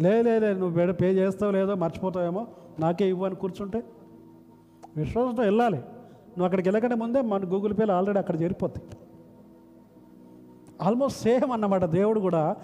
[0.00, 2.46] లేదు లేదు నువ్వు పే చేస్తావు లేదో మర్చిపోతావేమో.
[2.80, 3.82] నాకే ఇవ్వు అని కూర్చుంటే
[4.96, 5.76] విశ్వాసంతో వెళ్ళాలి.
[5.76, 8.88] నువ్వు అక్కడికి వెళ్ళకంటే ముందే మన గూగుల్ పేలో ఆల్రెడీ అక్కడ చేరిపోతాయి.
[10.82, 11.84] ఆల్మోస్ట్ సేమ్ అన్నమాట.
[11.84, 12.56] దేవుడు కూడా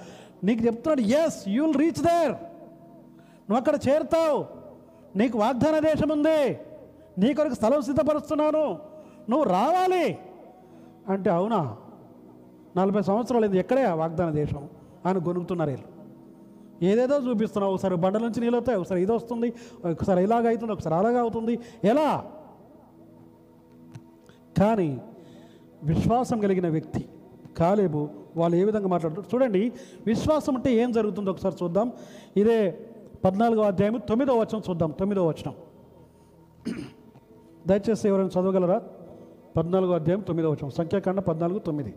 [0.44, 4.44] నీకు చెప్తున్నాడు yes you will reach there నువ్వు అక్కడ చేరుతావు.
[5.16, 6.58] నీకు వాగ్దాన దేశం ఉంది.
[7.18, 8.78] నీ కొరకు స్థలం సిద్ధపరుస్తున్నాను.
[9.30, 10.18] నువ్వు రావాలి.
[11.08, 11.76] అంటే అవునా?
[12.76, 14.68] నలభై సంవత్సరాలు ఇది ఎక్కడే ఆ వాగ్దాన దేశం?
[15.06, 16.01] అని గొనుగుతున్నారు వీళ్ళు.
[16.82, 17.74] ఏదేదో చూపిస్తున్నావు.
[17.74, 18.78] ఒకసారి బండ నుంచి నీళ్ళు వస్తాయి.
[18.78, 19.52] ఒకసారి ఇది వస్తుంది.
[19.92, 20.72] ఒకసారి ఇలాగ అవుతుంది.
[20.72, 21.58] ఒకసారి అలాగ అవుతుంది.
[21.84, 22.24] ఎలా?
[24.58, 25.00] కానీ
[25.82, 27.08] విశ్వాసం కలిగిన వ్యక్తి
[27.58, 29.72] కాలేబు వాళ్ళు ఏ విధంగా మాట్లాడుతారు చూడండి
[30.06, 31.92] విశ్వాసం అంటే ఏం జరుగుతుందో ఒకసారి చూద్దాం.
[32.36, 32.88] ఇదే
[33.24, 34.90] పద్నాలుగో అధ్యాయం తొమ్మిదో వచనం చూద్దాం.
[34.90, 35.54] తొమ్మిదో వచనం.
[37.66, 38.82] దయచేసి ఎవరైనా చదవగలరా?
[39.56, 40.70] పద్నాలుగో అధ్యాయం తొమ్మిదో వచనం.
[40.70, 41.94] సంఖ్యాకాండ పద్నాలుగు తొమ్మిది.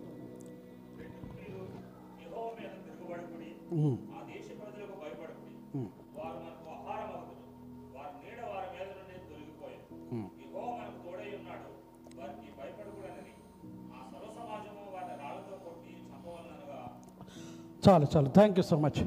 [17.89, 18.29] చాలు చాలు.
[18.29, 19.03] థ్యాంక్ యూ సో మచ్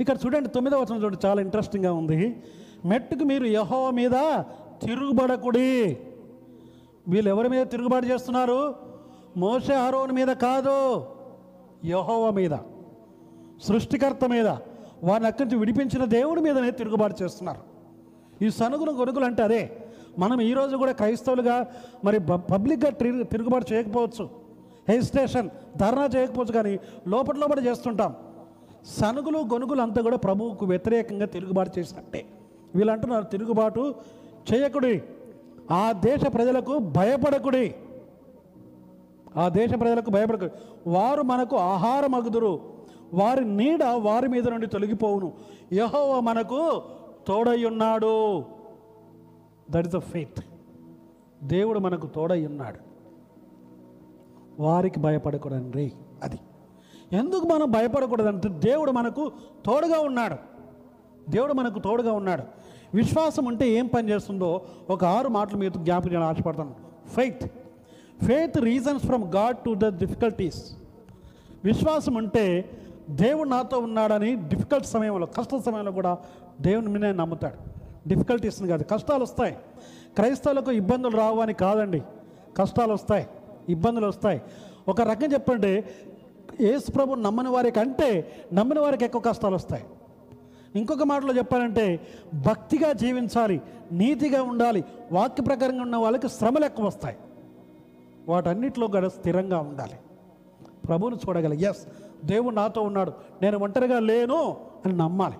[0.00, 1.26] ఇక్కడ చూడండి తొమ్మిదవ వచనం చూడండి.
[1.26, 2.42] చాలా ఇంట్రెస్టింగ్గా ఉంది.
[2.84, 4.10] మెట్టుకు మీరు యహోవ మీద
[4.82, 5.98] తిరుగుబడకుడి.
[7.08, 8.74] వీళ్ళు ఎవరి మీద తిరుగుబాటు చేస్తున్నారు?
[9.36, 11.06] మోసే హరోని మీద కాదు
[11.84, 12.50] యహోవ మీద.
[13.62, 14.46] సృష్టికర్త మీద.
[15.04, 17.60] వారిని అక్కడి నుంచి విడిపించిన దేవుడి మీదనే తిరుగుబాటు చేస్తున్నారు.
[18.44, 19.76] ఈ సనుగులు గొనుగులు అంటే అదే.
[20.18, 21.66] మనం ఈరోజు కూడా క్రైస్తవులుగా
[22.04, 22.90] మరి పబ్లిక్గా
[23.22, 24.39] తిరుగుబాటు చేయకపోవచ్చు.
[24.90, 28.14] హెజిటేషన్ ధర్నా చేయకపోవచ్చు కానీ లోపల లోపల చేస్తుంటాం.
[28.84, 32.26] సనుగులు గొనుగులు అంతా కూడా ప్రభువుకు వ్యతిరేకంగా తిరుగుబాటు చేసినట్టే.
[32.74, 33.94] వీళ్ళు అంటున్నారు తిరుగుబాటు
[34.52, 35.02] చేయకుడి.
[35.70, 37.74] ఆ దేశ ప్రజలకు భయపడకుడి.
[39.36, 40.50] ఆ దేశ ప్రజలకు భయపడకుడి.
[40.86, 42.60] వారు మనకు ఆహారం అగుదురు.
[43.14, 45.32] వారి నీడ వారి మీద నుండి తొలగిపోవును.
[45.72, 46.82] యహోవ మనకు
[47.26, 48.44] తోడయ్యున్నాడు.
[49.70, 50.44] దట్ ఇస్ ద ఫెయిత్
[51.44, 52.89] దేవుడు మనకు తోడయ్యున్నాడు.
[54.60, 55.92] వారికి భయపడకూడదండి
[56.22, 56.38] అది.
[57.12, 59.32] ఎందుకు మనం భయపడకూడదంటే దేవుడు మనకు
[59.66, 60.36] తోడుగా ఉన్నాడు.
[61.30, 62.42] దేవుడు మనకు తోడుగా ఉన్నాడు.
[62.94, 66.74] విశ్వాసం ఉంటే ఏం పని చేస్తుందో ఒక ఆరు మాటలు మీరు జ్ఞాపకం చేయాలని ఆశపడతాను.
[67.08, 67.46] Faith
[68.24, 70.72] faith reasons from God to the difficulties
[71.64, 72.70] విశ్వాసం ఉంటే
[73.10, 76.18] దేవుడు నాతో ఉన్నాడని డిఫికల్ట్ సమయంలో కష్ట సమయంలో కూడా
[76.60, 77.54] దేవుని మీద నమ్ముతాడు.
[78.08, 79.56] డిఫికల్టీస్ని కాదు కష్టాలు వస్తాయి.
[80.14, 82.02] క్రైస్తవులకు ఇబ్బందులు రావు అని కాదండి.
[82.56, 83.26] కష్టాలు వస్తాయి.
[83.68, 84.42] ఇబ్బందులు వస్తాయి.
[84.88, 85.84] ఒక రకం చెప్పండి
[86.60, 89.84] యేసు ప్రభు నమ్మని వారి కంటే నమ్మిన వారికి ఎక్కువ కష్టాలు వస్తాయి.
[90.76, 92.00] ఇంకొక మాటలో చెప్పాలంటే
[92.34, 93.60] భక్తిగా జీవించాలి
[93.92, 97.16] నీతిగా ఉండాలి వాక్య ప్రకారంగా ఉన్న వాళ్ళకి శ్రమలు ఎక్కువ వస్తాయి.
[98.28, 99.94] వాటన్నిటిలో కూడా స్థిరంగా ఉండాలి.
[100.86, 101.86] ప్రభువుని చూడగల ఎస్
[102.24, 105.34] దేవుడు నాతో ఉన్నాడు నేను ఒంటరిగా లేను అని నమ్మాలి.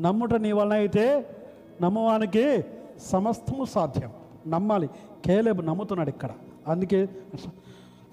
[0.00, 1.36] నమ్ముట నీ వలన అయితే
[1.82, 2.64] నమ్మవానికి
[3.00, 4.10] సమస్తము సాధ్యం.
[4.46, 4.90] నమ్మాలి.
[5.26, 6.30] కేలేబు నమ్ముతున్నాడు ఇక్కడ.
[6.68, 7.06] అందుకే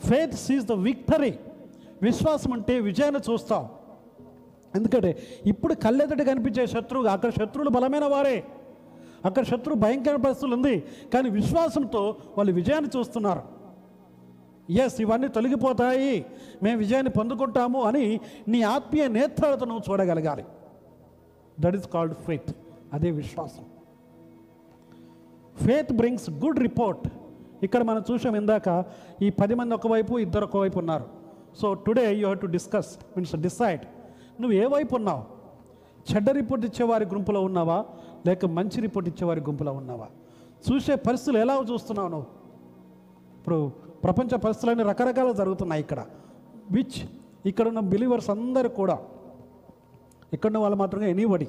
[0.10, 1.40] ఫేత్ సీజ్ ద విక్టరీ
[2.02, 3.70] విశ్వాసం అంటే విజయాన్ని చూస్తాం.
[4.76, 8.44] ఎందుకంటే ఇప్పుడు కళ్ళెదటి కనిపించే శత్రువు అక్కడ శత్రువులు బలమైన వారే.
[9.26, 10.84] అక్కడ శత్రువు భయంకర పరిస్థితులు ఉంది.
[11.14, 13.42] కానీ విశ్వాసంతో వాళ్ళు విజయాన్ని చూస్తున్నారు.
[14.72, 16.26] ఎస్ ఇవన్నీ తొలగిపోతాయి.
[16.64, 20.46] మేము విజయాన్ని పొందుకుంటాము అని నీ ఆత్మీయ నేత్రాలతో నువ్వు చూడగలగాలి.
[21.60, 22.56] దట్ ఈస్ కాల్డ్ ఫేత్
[22.94, 23.64] అదే విశ్వాసం.
[25.66, 27.08] ఫేత్ బ్రింగ్స్ గుడ్ రిపోర్ట్
[27.66, 28.68] ఇక్కడ మనం చూసాం ఇందాక
[29.26, 31.06] ఈ పది మంది ఒకవైపు ఇద్దరు ఒకవైపు ఉన్నారు.
[31.60, 33.84] So today you have to discuss means decide
[34.42, 35.24] నువ్వు ఏ వైపు ఉన్నావు?
[36.10, 37.78] చెడ్డ రిపోర్ట్ ఇచ్చేవారి గుంపులో ఉన్నావా?
[38.28, 40.08] లేక మంచి రిపోర్ట్ ఇచ్చేవారి గుంపులో ఉన్నావా?
[40.68, 42.28] చూసే పరిస్థితులు ఎలా చూస్తున్నావు నువ్వు?
[43.38, 43.58] ఇప్పుడు
[44.06, 46.00] ప్రపంచ పరిస్థితులన్నీ రకరకాలు జరుగుతున్నాయి ఇక్కడ.
[46.76, 47.00] విచ్
[47.50, 48.98] ఇక్కడ ఉన్న బిలీవర్స్ అందరూ కూడా
[50.36, 51.48] ఇక్కడ ఉన్న వాళ్ళు మాత్రమే ఎనీబడి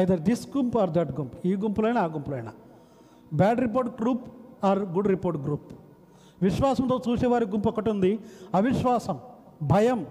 [0.00, 2.52] ఐదర్ దిస్ గుంప్ ఆర్ దట్ గుంపు ఈ గుంపులైనా ఆ గుంపులైనా?
[3.40, 4.24] Bad report group
[4.64, 5.72] or good report group.
[6.42, 8.18] విశ్వాసంతో చూసేవారి గుంపు ఒకటి ఉంది
[8.54, 9.18] అవిశ్వాసం
[9.62, 10.06] భయం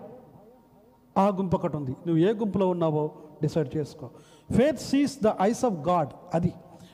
[1.18, 4.10] ఆ గుంపు ఒకటి ఉంది నువ్వు ఏ గుంపులో ఉన్నావో డిసైడ్ చేసుకో.
[4.58, 6.54] Faith sees the eyes of God అది.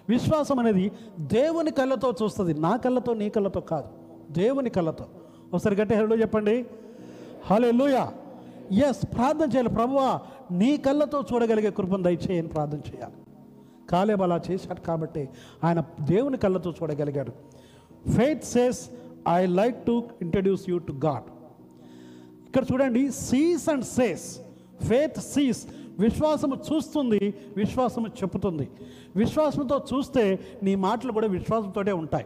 [0.09, 3.87] విశ్వాసం అనేది దేవుని కళ్ళతో చూస్తుంది నా కళ్ళతో నీ కళ్ళతో కాదు.
[4.33, 5.05] దేవుని కళ్ళతో.
[5.53, 6.65] ఒకసారి గట్టి హలో చెప్పండి.
[7.45, 8.13] హలో లూయా
[8.71, 9.69] ఎస్ ప్రార్థన చేయాలి.
[9.69, 13.13] ప్రభువా నీ కళ్ళతో చూడగలిగే కృపను దయచేయని ప్రార్థన చేయాలి.
[13.89, 15.29] కాలేబ్ అలా చేశాడు కాబట్టి
[15.63, 17.31] ఆయన దేవుని కళ్ళతో చూడగలిగాడు.
[18.11, 18.89] Faith says
[19.29, 21.23] I like to introduce you to God
[22.45, 24.39] ఇక్కడ చూడండి sees and says
[24.85, 25.67] faith sees
[25.99, 28.69] విశ్వాసము చూస్తుంది విశ్వాసము చెప్పుతుంది.
[29.15, 32.25] విశ్వాసంతో చూస్తే నీ మాటలు కూడా విశ్వాసంతోటే ఉంటాయి.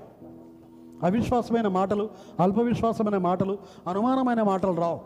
[1.03, 4.99] అవిశ్వాసమైన మాటలు అల్పవిశ్వాసమైన మాటలు అనుమానమైన మాటలు రావు.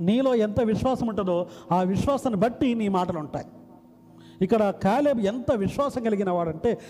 [0.00, 3.46] నీలో ఎంత విశ్వాసం ఉంటుందో ఆ విశ్వాసాన్ని బట్టి నీ మాటలు ఉంటాయి.
[4.42, 6.80] ఇక్కడ కాలేబ్ ఎంత విశ్వాసం కలిగిన వాడంటే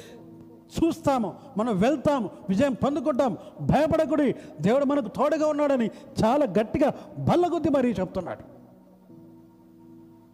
[0.79, 5.91] చూస్తాము మనం వెళ్తాము విజయం పొందుకుంటాం భయపడకుడి దేవుడు మనకు తోడుగా ఉన్నాడని
[6.25, 8.57] చాలా గట్టిగా బల్లగుద్ది మరీ చెప్తున్నాడు.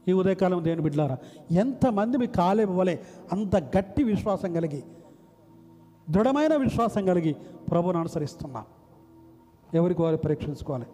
[0.09, 1.19] ఈ ఉదయకాలం దేవుని బిడ్డలారా
[1.51, 2.97] ఎంతమంది మీ కాలేబు వలె
[3.33, 4.83] అంత గట్టి విశ్వాసం కలిగి
[6.11, 7.37] దృఢమైన విశ్వాసం కలిగి
[7.71, 8.65] ప్రభుని అనుసరిస్తున్నాం.
[9.75, 10.87] ఎవరికి వారు పరీక్షించుకోవాలి?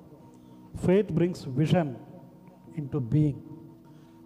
[0.78, 1.94] Faith brings vision
[2.88, 3.40] into being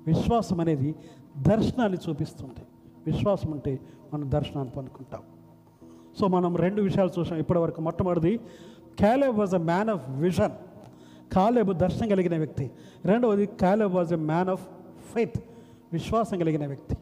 [0.06, 0.94] విశ్వాసం అనేది
[1.40, 2.66] దర్శనాన్ని చూపిస్తుంది.
[3.06, 3.80] విశ్వాసం ఉంటే
[4.14, 5.20] మనం దర్శనాన్ని పొందుకుంటాం.
[6.20, 7.80] సో మనం రెండు విషయాలు చూసాం ఇప్పటివరకు.
[7.80, 8.36] మొట్టమొదటిది
[8.98, 10.50] Caleb was a man of vision.
[11.34, 12.70] Caleb దర్శనం కలిగిన వ్యక్తి.
[13.04, 14.68] రెండవది Caleb was a man of
[15.14, 15.40] faith
[15.92, 16.96] విశ్వాసం కలిగిన వ్యక్తి.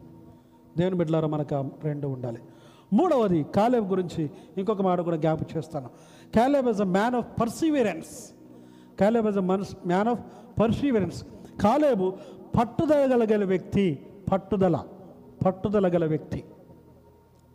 [0.77, 2.39] దేవుని బిడ్డలారా మనకు రెండు ఉండాలి.
[2.93, 5.89] మూడవది కాలేబ్ గురించి ఇంకొక మాట కూడా జ్ఞాపకం చేస్తాను.
[6.35, 8.31] Caleb is a man of perseverance.
[8.99, 10.19] Caleb is a man's man of
[10.61, 11.23] perseverance.
[11.61, 12.13] Caleb
[12.59, 13.99] పట్టుదల గల వ్యక్తి.
[14.31, 14.83] పట్టుదల
[15.45, 16.43] పట్టుదల గల వ్యక్తి.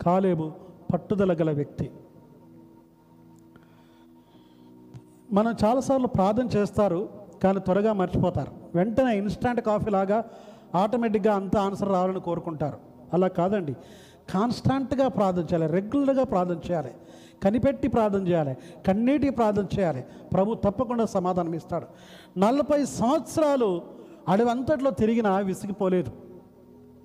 [0.02, 0.52] కాలేబు
[0.92, 1.90] పట్టుదల గల వ్యక్తి.
[5.32, 7.08] మనం చాలాసార్లు ప్రార్థన చేస్తారు
[7.42, 8.52] కానీ త్వరగా మర్చిపోతారు.
[8.74, 10.24] వెంటనే ఇన్స్టాంట్ కాఫీ లాగా
[10.74, 12.78] ఆటోమేటిక్గా అంత ఆన్సర్ రావాలని కోరుకుంటారు.
[13.12, 13.72] అలా కాదండి.
[14.30, 16.94] కాన్స్టాంట్గా ప్రార్థన చేయాలి రెగ్యులర్గా ప్రార్థన చేయాలి.
[17.42, 20.04] కనిపెట్టి ప్రార్థన చేయాలి కన్నీటి ప్రార్థన చేయాలి.
[20.32, 21.86] ప్రభు తప్పకుండా సమాధానం ఇస్తాడు.
[22.38, 23.82] నలభై సంవత్సరాలు
[24.28, 26.25] అడవంతట్లో తిరిగినా విసిగిపోలేదు.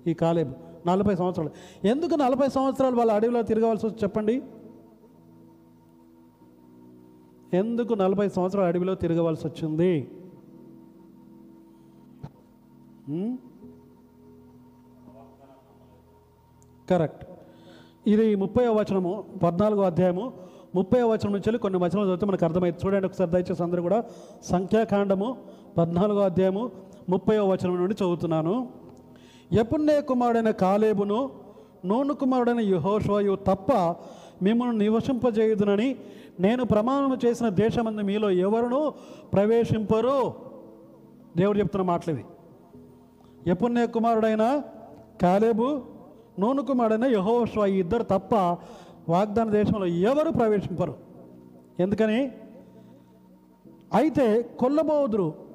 [0.06, 0.54] ఈ కాలేబు.
[0.88, 1.50] నలభై సంవత్సరాలు.
[1.86, 4.42] ఎందుకు నలభై సంవత్సరాలు వాళ్ళ అడవిలో తిరగవలసి వచ్చి చెప్పండి?
[7.54, 10.10] ఎందుకు నలభై సంవత్సరాలు అడవిలో తిరగవలసి వచ్చింది?
[16.90, 17.24] కరెక్ట్.
[18.06, 20.32] ఇది ముప్పై వచనము పద్నాలుగో అధ్యాయము.
[20.74, 24.04] ముప్పై వచనం నుంచి వెళ్ళి కొన్ని వచనాలు చదివితే మనకు అర్థమైంది చూడండి ఒకసారి దయచేసి అందరూ కూడా.
[24.42, 25.36] సంఖ్యాకాండము
[25.78, 26.70] పద్నాలుగో అధ్యాయము
[27.08, 28.81] ముప్పై వచనం నుండి చదువుతున్నాను.
[29.52, 31.30] ఎపుణ్య కుమారుడైన కాలేబును
[31.84, 33.72] నూను కుమారుడైన యహోషోయు తప్ప
[34.42, 35.96] మిమ్మల్ని నివసింపజేయుదునని
[36.40, 38.92] నేను ప్రమాణం చేసిన దేశమందు మీలో ఎవరును
[39.32, 40.34] ప్రవేశింపరు.
[41.36, 42.18] దేవుడు చెప్తున్న మాటలు
[43.46, 44.62] ఎపుణ్య కుమారుడైన
[45.22, 45.80] కాలేబు
[46.38, 48.34] నూను కుమారుడైన యహోష్వా ఇద్దరు తప్ప
[49.08, 50.94] వాగ్దాన దేశంలో ఎవరు ప్రవేశింపరు.
[51.80, 52.32] ఎందుకని?
[53.94, 55.51] అయితే కొల్లబోదురు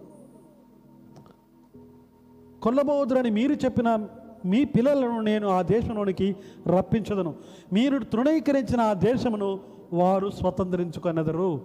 [2.63, 4.07] కొల్లబోదురని మీరు చెప్పిన
[4.45, 6.35] మీ పిల్లలను నేను ఆ దేశంలోనికి
[6.67, 7.33] రప్పించదను.
[7.73, 9.59] మీరు తృణీకరించిన ఆ దేశమును
[9.93, 11.61] వారు స్వతంత్రించుకొనెదరు.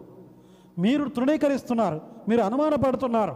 [0.78, 3.34] మీరు తృణీకరిస్తున్నారు మీరు అనుమానపడుతున్నారు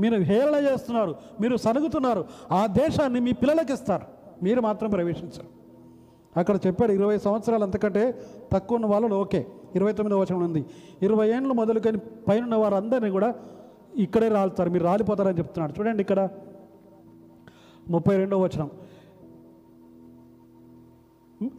[0.00, 4.06] మీరు హేళన చేస్తున్నారు మీరు సనుగుతున్నారు ఆ దేశాన్ని మీ పిల్లలకి ఇస్తారు.
[4.42, 5.56] మీరు మాత్రం ప్రవేశించరు.
[6.38, 10.64] అక్కడ చెప్పాడు ఇరవై సంవత్సరాలు అంతకంటే తక్కువ ఉన్న వాళ్ళు ఓకే ఇరవై తొమ్మిదో వచనం ఉంది.
[11.02, 13.34] ఇరవై ఏళ్ళు మొదలుకొని పైన వారందరినీ కూడా
[13.96, 15.74] ఇక్కడే రాలుతారు మీరు రాలిపోతారని చెప్తున్నాడు.
[15.78, 16.28] చూడండి ఇక్కడ.
[17.88, 18.70] ముప్పై రెండో వచనం.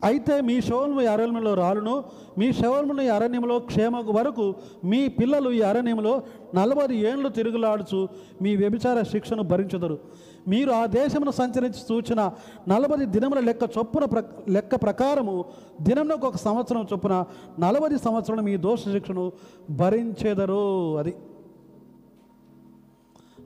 [0.03, 2.03] అయితే మీ శవము అరణ్యంలో రాలును
[2.37, 6.23] మీ శవమును అరణ్యంలో క్షేమ వరకు మీ పిల్లలు ఈ అరణ్యంలో
[6.55, 8.07] నలభై ఏండ్లు తిరుగులాడుచు
[8.41, 9.99] మీ వ్యభిచార శిక్షను భరించుదరు.
[10.47, 12.31] మీరు ఆ దేశమును సంచరించి సూచన
[12.67, 15.45] నలభై దినముల లెక్క చొప్పున ప్ర లెక్క ప్రకారము
[15.81, 17.25] దినంలో ఒక సంవత్సరం చొప్పున
[17.59, 19.31] నలభై సంవత్సరం మీ దోష శిక్షను
[19.69, 21.15] భరించేదరు అది.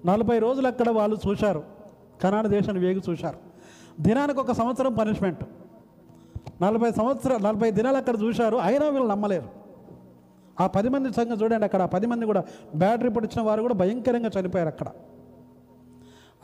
[0.06, 1.81] నలభై రోజులు అక్కడ వాళ్ళు చూశారు.
[2.24, 3.38] కనాడ దేశాన్ని వేగి చూశారు.
[4.00, 5.44] దినానికి ఒక సంవత్సరం పనిష్మెంట్
[6.62, 8.58] నలభై సంవత్సరాలు నలభై దినాలు అక్కడ చూశారు.
[8.58, 9.50] అయినా వీళ్ళు నమ్మలేరు.
[10.62, 12.44] ఆ పది మంది సంగతి చూడండి అక్కడ ఆ పది మంది కూడా
[12.76, 14.88] బ్యాటరీ పొడిచిన వారు కూడా భయంకరంగా చనిపోయారు అక్కడ.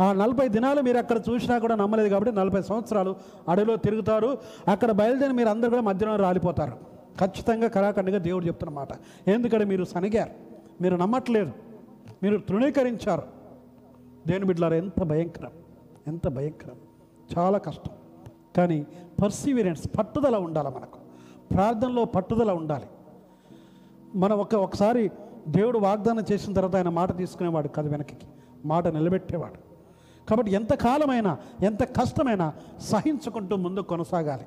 [0.01, 3.15] ఆ నలభై దినాలు మీరు అక్కడ చూసినా కూడా నమ్మలేదు కాబట్టి నలభై సంవత్సరాలు
[3.49, 4.37] అడవిలో తిరుగుతారు.
[4.67, 6.77] అక్కడ బయలుదేరి మీరు అందరూ కూడా మధ్యలో రాలిపోతారు.
[7.19, 8.87] ఖచ్చితంగా కళాఖండగా దేవుడు చెప్తున్నమాట
[9.27, 10.29] ఎందుకంటే మీరు సనిగారు.
[10.81, 11.51] మీరు నమ్మట్లేదు.
[12.23, 13.23] మీరు తృణీకరించారు.
[14.27, 15.51] దేని బిడ్డలారా ఎంత భయంకరం.
[16.07, 16.75] ఎంత భయంకరం.
[17.37, 17.91] చాలా కష్టం.
[18.57, 18.87] కానీ
[19.21, 20.99] పర్సీవిరెన్స్ పట్టుదల ఉండాలి మనకు.
[21.51, 22.85] ప్రార్థనలో పట్టుదల ఉండాలి.
[24.15, 25.11] మనం ఒక ఒకసారి
[25.47, 28.17] దేవుడు వాగ్దానం చేసిన తర్వాత ఆయన మాట తీసుకునేవాడు కథ వెనక్కి.
[28.65, 29.67] మాట నిలబెట్టేవాడు.
[30.29, 34.45] కాబట్టి ఎంత కాలమైనా ఎంత కష్టమైనా సహించుకుంటూ ముందుకు కొనసాగాలి.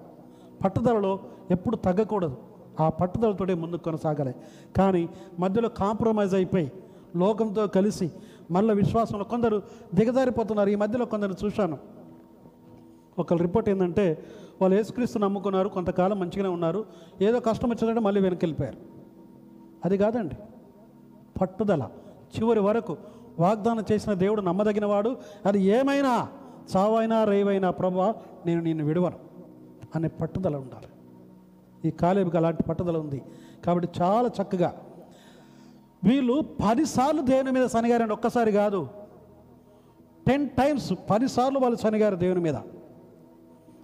[0.64, 1.18] పట్టుదలలో
[1.50, 2.36] ఎప్పుడు తగ్గకూడదు.
[2.80, 4.34] ఆ పట్టుదలతోటే ముందుకు కొనసాగాలి.
[4.76, 6.72] కానీ మధ్యలో కాంప్రమైజ్ అయిపోయి
[7.16, 8.10] లోకంతో కలిసి
[8.50, 9.62] మళ్ళీ విశ్వాసంలో కొందరు
[9.94, 10.68] దిగజారిపోతున్నారు.
[10.68, 11.78] ఈ మధ్యలో కొందరు చూశాను.
[13.18, 14.24] ఒక రిపోర్ట్ ఏంటంటే
[14.60, 16.84] వాళ్ళు యేసుక్రీస్తు నమ్ముకున్నారు కొంతకాలం మంచిగానే ఉన్నారు.
[17.22, 18.76] ఏదో కష్టం వచ్చిందంటే మళ్ళీ వెనక్కి వెళ్ళిపోయారు
[19.84, 20.36] అది కాదండి.
[21.40, 21.88] పట్టుదల.
[22.38, 22.96] చివరి వరకు
[23.40, 25.16] వాగ్దానం చేసిన దేవుడు నమ్మదగినవాడు.
[25.46, 26.28] అది ఏమైనా
[26.76, 28.14] చావైనా రేవైనా ప్రభా
[28.46, 29.16] నేను నిన్ను విడవను
[29.94, 30.86] అనే పట్టుదల ఉండాలి.
[31.88, 33.22] ఈ కాలేబుకి అలాంటి పట్టుదల ఉంది.
[33.66, 34.74] కాబట్టి చాలా చక్కగా
[36.04, 38.88] వీళ్ళు పదిసార్లు దేవుని మీద శనిగారండి ఒక్కసారి కాదు.
[40.26, 42.56] టెన్ టైమ్స్ పదిసార్లు వాళ్ళు శనిగారు దేవుని మీద.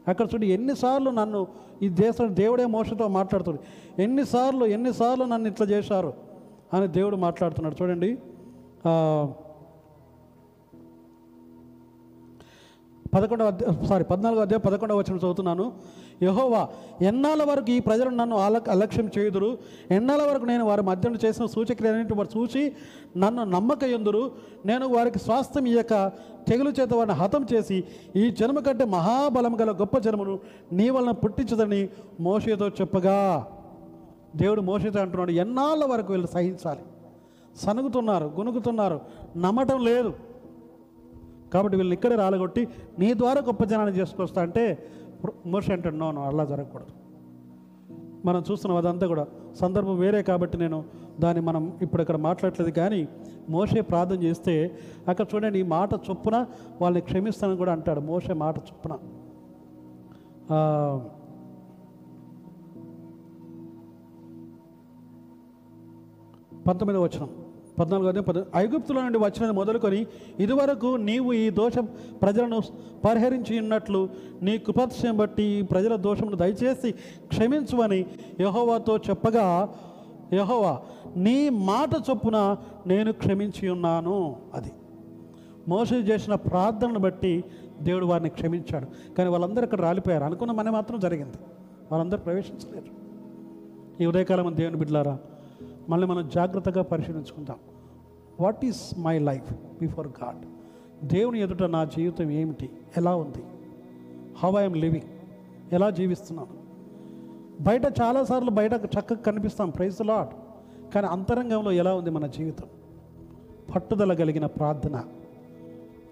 [0.08, 1.46] అక్కడ చూడు ఎన్నిసార్లు నన్ను
[1.82, 3.60] ఈ దేశం దేవుడే మోసతో మాట్లాడుతుంది
[4.02, 6.14] ఎన్నిసార్లు ఎన్నిసార్లు నన్ను ఇట్లా చేశారు
[6.74, 7.76] అని దేవుడు మాట్లాడుతున్నాడు.
[7.82, 8.18] చూడండి.
[13.16, 13.50] పదకొండవ
[13.88, 15.66] సారీ పద్నాలుగో అధ్యాయం పదకొండవ వచ్చిన చదువుతున్నాను.
[16.22, 16.62] యహోవా
[17.02, 19.50] ఎన్నాళ్ళ వరకు ఈ ప్రజలు నన్ను అల అలక్ష్యం చేయుదురు?
[19.90, 22.62] ఎన్నాళ్ళ వరకు నేను వారి మధ్యలో చేసిన సూచక్రియన్నింటి వారు చూసి
[23.16, 24.22] నన్ను నమ్మక ఎందురు
[24.66, 26.12] నేను వారికి స్వాస్థ్యం ఇయ్యక
[26.48, 27.78] తెగులు చేత వారిని హతం చేసి
[28.16, 30.38] ఈ జన్మ కంటే మహాబలం గల గొప్ప జన్మను
[30.72, 31.88] నీ వలన పుట్టించదని
[32.20, 33.46] మోషేతో చెప్పగా.
[34.36, 36.84] దేవుడు మోషేతో అంటున్నాడు ఎన్నాళ్ళ వరకు వీళ్ళు సహించాలి?
[37.56, 39.00] సనుగుతున్నారు గునుగుతున్నారు
[39.36, 40.10] నమ్మటం లేదు.
[41.52, 44.86] కాబట్టి వీళ్ళు ఇక్కడే రాలగొట్టి నీ ద్వారా గొప్ప జనాన్ని చేసుకొస్తా అంటే
[45.46, 46.88] మోష అంటాడు నో అలా జరగకూడదు.
[48.24, 49.26] మనం చూస్తున్నాం అదంతా కూడా.
[49.54, 50.84] సందర్భం వేరే కాబట్టి నేను
[51.20, 53.08] దాన్ని మనం ఇప్పుడు ఇక్కడ మాట్లాడలేదు కానీ
[53.48, 54.78] మోసే ప్రార్థన చేస్తే
[55.08, 56.46] అక్కడ చూడండి ఈ మాట చొప్పున
[56.82, 58.00] వాళ్ళని క్షమిస్తానని కూడా అంటాడు.
[58.00, 58.98] మోసే మాట చొప్పున.
[66.66, 67.45] పంతొమ్మిదవ పంతొమ్మిది వచనం.
[67.78, 70.06] పద్నాలుగు అదే పద ఐగుప్తుల నుండి వచ్చినది మొదలుకొని
[70.38, 71.88] ఇదివరకు నీవు ఈ దోషం
[72.22, 72.60] ప్రజలను
[73.04, 74.08] పరిహరించి ఉన్నట్లు
[74.42, 76.92] నీ కృపత్యం బట్టి ఈ ప్రజల దోషమును దయచేసి
[77.26, 78.06] క్షమించువని
[78.40, 79.74] యహోవాతో చెప్పగా
[80.32, 80.80] యహోవా
[81.16, 84.72] నీ మాట చొప్పున నేను క్షమించి ఉన్నాను అది.
[85.68, 87.44] మోసం చేసిన ప్రార్థనను బట్టి
[87.82, 89.14] దేవుడు వారిని క్షమించాడు.
[89.14, 90.24] కానీ వాళ్ళందరూ ఇక్కడ రాలిపోయారు.
[90.24, 91.36] అనుకున్న మన మాత్రం జరిగింది.
[91.92, 93.06] వాళ్ళందరూ ప్రవేశించలేరు.
[94.02, 95.18] ఈ ఉదయకాలం దేవుని బిడ్డలారా
[95.88, 97.56] మళ్ళీ మనం జాగ్రత్తగా పరిశీలించుకుందాం.
[98.40, 100.46] What is my life before God
[101.06, 102.70] దేవుని ఎదుట నా జీవితం ఏమిటి?
[102.96, 103.42] ఎలా ఉంది?
[104.38, 105.08] హౌ ఐఎమ్ లివింగ్
[105.74, 106.66] ఎలా జీవిస్తున్నాను?
[107.62, 110.34] బయట చాలాసార్లు బయట చక్కగా కనిపిస్తాం ప్రైజ్ లాట్
[110.94, 112.64] కానీ అంతరంగంలో ఎలా ఉంది మన జీవితం?
[113.74, 115.04] పట్టుదల కలిగిన ప్రార్థన.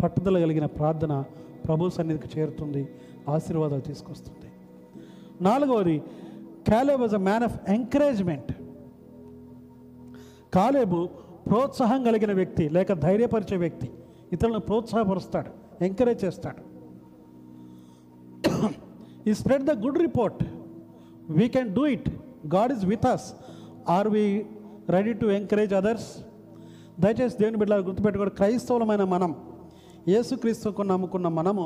[0.03, 1.25] పట్టుదల కలిగిన ప్రార్థన
[1.67, 2.89] ప్రభు సన్నిధికి చేరుతుంది
[3.29, 4.53] ఆశీర్వాదాలు తీసుకొస్తుంది.
[5.41, 6.03] నాలుగవది
[6.69, 8.54] Caleb was a man of encouragement
[10.55, 10.99] Caleb
[11.49, 13.89] ప్రోత్సాహం కలిగిన వ్యక్తి లేక ధైర్యపరిచే వ్యక్తి
[14.33, 15.51] ఇతరులను ప్రోత్సాహపరుస్తాడు
[15.85, 16.63] ఎంకరేజ్ చేస్తాడు.
[19.29, 20.43] He spread the good report
[21.39, 22.09] we can do it
[22.55, 23.27] God is with us
[23.97, 24.25] are we
[24.97, 26.09] ready to encourage others
[27.03, 28.35] దయచేసి దేవుని బిడ్డలు గుర్తుపెట్టుకోండి.
[28.41, 29.31] క్రైస్తవులమైన మనం
[30.09, 31.65] యేసుక్రీస్తుకు నమ్ముకున్న మనము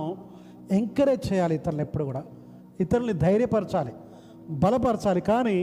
[0.78, 2.22] ఎంకరేజ్ చేయాలి ఇతరులు ఎప్పుడు కూడా.
[2.84, 3.92] ఇతరుల్ని ధైర్యపరచాలి
[4.64, 5.20] బలపరచాలి.
[5.30, 5.56] కానీ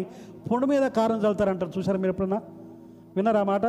[0.48, 1.72] పుండు మీద కారం చల్లుతారంటారు.
[1.78, 2.40] చూసారు మీరు ఎప్పుడన్నా?
[3.16, 3.66] విన్నారా మాట?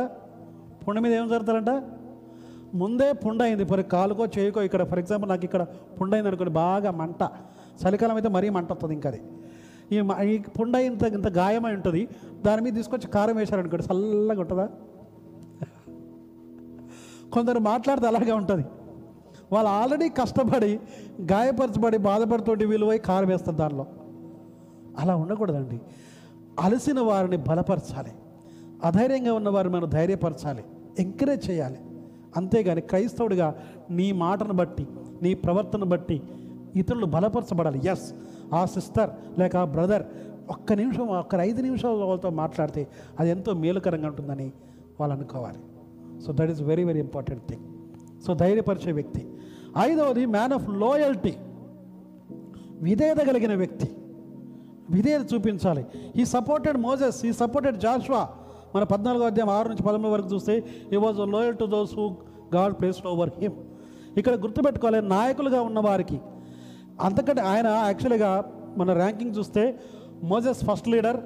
[0.87, 1.83] పుండ మీద ఏం జరుగుతారంట
[2.73, 3.63] ముందే పుండ అయింది.
[3.63, 5.63] మరి కాలుకో చేయకో ఇక్కడ ఫర్ ఎగ్జాంపుల్ నాకు ఇక్కడ
[6.01, 7.29] పుండ అయింది అనుకోండి బాగా మంట.
[7.87, 9.21] చలికాలం అయితే మరీ మంట వస్తుంది ఇంకా అది.
[9.91, 12.07] ఈ మ- ఈ పుండ ఇంత ఇంత గాయమై ఉంటుంది.
[12.45, 14.69] దాని మీద తీసుకొచ్చి కారం వేశారనుకోండి చల్లగా ఉంటుందా?
[17.33, 18.65] కొందరు మాట్లాడితే అలాగే ఉంటుంది.
[19.51, 20.79] వాళ్ళు ఆల్రెడీ కష్టపడి
[21.21, 23.85] గాయపరచబడి బాధపడుతుంటే విలువై కారం వేస్తారు దానిలో.
[24.97, 25.81] అలా ఉండకూడదండి.
[26.59, 28.11] అలసిన వారిని బలపరచాలి.
[28.83, 30.63] అధైర్యంగా ఉన్న మనం ధైర్యపరచాలి
[30.99, 31.79] ఎంకరేజ్ చేయాలి.
[32.37, 33.55] అంతేగాని క్రైస్తవుడిగా
[33.89, 34.87] నీ మాటను బట్టి
[35.21, 36.21] నీ ప్రవర్తన బట్టి
[36.75, 37.81] ఇతరులు బలపరచబడాలి.
[37.89, 38.13] ఎస్
[38.53, 40.03] ఆ సిస్టర్ లేక ఆ బ్రదర్
[40.49, 42.87] ఒక్క నిమిషం ఒక్క ఐదు నిమిషాలు వాళ్ళతో మాట్లాడితే
[43.19, 44.51] అది ఎంతో మేలుకరంగా ఉంటుందని
[44.99, 45.57] వాళ్ళు అనుకోవాలి.
[46.21, 47.63] So that is very very important thing
[48.23, 49.27] so ధైర్యపరిచే వ్యక్తి.
[49.77, 51.33] ఐదవది మ్యాన్ ఆఫ్ లోయల్టీ
[52.81, 53.91] విధేయత కలిగిన వ్యక్తి.
[54.89, 55.85] విధేయత చూపించాలి.
[56.15, 58.29] He supported Moses he supported Joshua
[58.77, 60.63] మన పద్నాలుగో అధ్యాయం ఆరు నుంచి పదమూడు వరకు చూస్తే
[60.93, 62.15] he was loyal to those who
[62.55, 63.53] God placed over him
[64.17, 66.21] ఇక్కడ గుర్తుపెట్టుకోవాలి నాయకులుగా ఉన్న వారికి.
[67.01, 69.79] అంతకంటే ఆయన యాక్చువల్గా మన ర్యాంకింగ్ చూస్తే
[70.23, 71.17] Moses first leader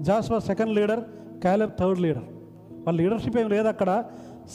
[0.00, 1.00] Joshua second leader
[1.40, 2.22] Caleb third leader
[2.72, 4.04] వాళ్ళ లీడర్షిప్ ఏం లేదు అక్కడ.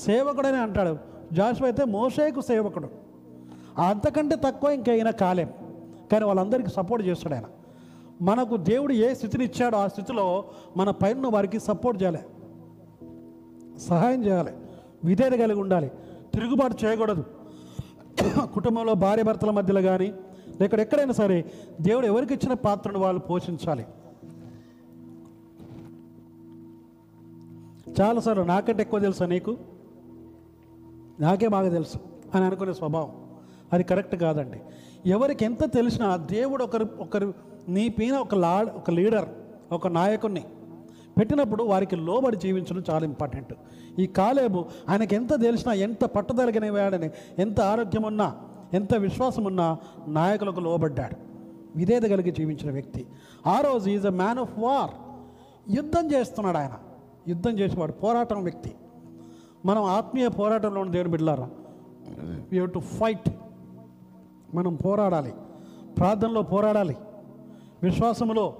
[0.05, 0.97] సేవకుడని అంటాడు.
[1.33, 2.89] జాస్వా అయితే మోషేకు సేవకుడు.
[3.77, 5.49] అంతకంటే తక్కువ ఇంకా ఈయన కాలేం.
[6.11, 7.43] కానీ వాళ్ళందరికీ సపోర్ట్ చేస్తాడు ఆయన.
[8.21, 10.45] మనకు దేవుడు ఏ స్థితిని ఇచ్చాడో ఆ స్థితిలో
[10.77, 12.19] మన పైన వారికి సపోర్ట్ చేయాలి.
[13.79, 14.51] సహాయం చేయాలి.
[15.03, 15.91] విధేయత కలిగి ఉండాలి.
[16.33, 17.25] తిరుగుబాటు చేయకూడదు.
[18.53, 20.13] కుటుంబంలో భార్య భర్తల మధ్యలో కానీ
[20.61, 21.51] లేక ఎక్కడైనా సరే
[21.81, 23.85] దేవుడు ఎవరికి ఇచ్చిన పాత్రను వాళ్ళు పోషించాలి.
[28.01, 29.57] చాలాసార్లు నాకంటే ఎక్కువ తెలుసా నీకు?
[31.19, 31.97] నాకే బాగా తెలుసు
[32.35, 33.11] అని అనుకునే స్వభావం.
[33.73, 34.61] అది కరెక్ట్ కాదండి.
[35.05, 37.33] ఎవరికి ఎంత తెలిసినా దేవుడు ఒకరు ఒకరు
[37.69, 39.25] నీ పైన ఒక లా ఒక లీడర్
[39.71, 40.43] ఒక నాయకుడిని
[41.17, 43.53] పెట్టినప్పుడు వారికి లోబడి జీవించడం చాలా ఇంపార్టెంట్.
[43.99, 48.35] ఈ కాలేబు ఆయనకి ఎంత తెలిసినా ఎంత పట్టుదలగిన వాడని ఎంత ఆరోగ్యం ఉన్నా
[48.73, 49.77] ఎంత విశ్వాసం ఉన్నా
[50.07, 51.15] నాయకులకు లోబడ్డాడు.
[51.75, 53.07] విధేయత కలిగి జీవించిన వ్యక్తి.
[53.47, 54.91] ఆ రోజు is a man of war.
[55.71, 56.71] యుద్ధం చేస్తున్నాడు ఆయన.
[57.27, 58.75] యుద్ధం చేసేవాడు పోరాటం వ్యక్తి.
[59.65, 61.49] మనం ఆత్మీయ పోరాటంలో ఉన్న దేవుని బిడ్డలారా
[62.53, 63.29] యూ టు ఫైట్
[64.55, 65.33] మనం పోరాడాలి.
[65.97, 66.97] ప్రార్థనలో పోరాడాలి.
[67.83, 68.53] విశ్వాసములో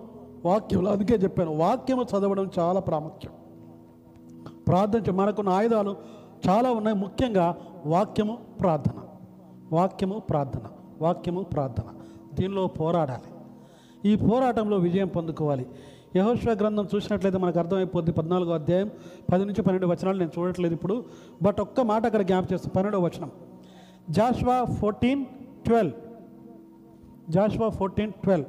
[0.46, 3.32] వాక్యంలో అందుకే చెప్పాను వాక్యము చదవడం చాలా ప్రాముఖ్యం.
[4.68, 5.96] ప్రార్థన మనకున్న ఆయుధాలు
[6.50, 6.98] చాలా ఉన్నాయి.
[6.98, 8.94] ముఖ్యంగా వాక్యము ప్రార్థన.
[9.74, 10.62] వాక్యము ప్రార్థన.
[11.02, 11.84] వాక్యము ప్రార్థన.
[12.34, 13.32] దీనిలో పోరాడాలి.
[14.10, 15.68] ఈ పోరాటంలో విజయం పొందుకోవాలి.
[16.16, 18.12] యహోశ్వ గ్రంథం చూసినట్లయితే మనకు అర్థమైపోద్ది.
[18.12, 18.92] పద్నాలుగో అధ్యాయం
[19.34, 21.06] పది నుంచి పన్నెండు వచనాలు నేను చూడట్లేదు ఇప్పుడు.
[21.42, 22.74] బట్ ఒక్క మాట అక్కడ జ్ఞాప చేస్తాను.
[22.74, 23.32] పన్నెండో వచనం.
[24.10, 25.26] Joshua fourteen
[25.66, 25.94] twelve
[27.36, 28.48] Joshua fourteen twelve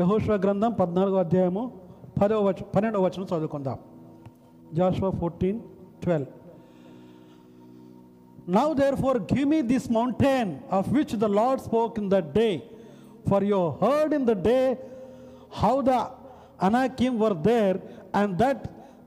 [0.00, 1.64] యహోశ్వ గ్రంథం పద్నాలుగో అధ్యాయము
[2.20, 3.80] పదవ వచ పన్నెండవ వచనం చదువుకుందాం
[4.78, 5.60] Joshua fourteen
[6.04, 6.30] twelve
[8.46, 12.54] Now therefore give me this mountain of which the Lord spoke in that day,
[13.28, 14.64] for you heard in the day
[15.52, 15.98] how the
[16.60, 17.76] Anakim were there,
[18.12, 18.58] and that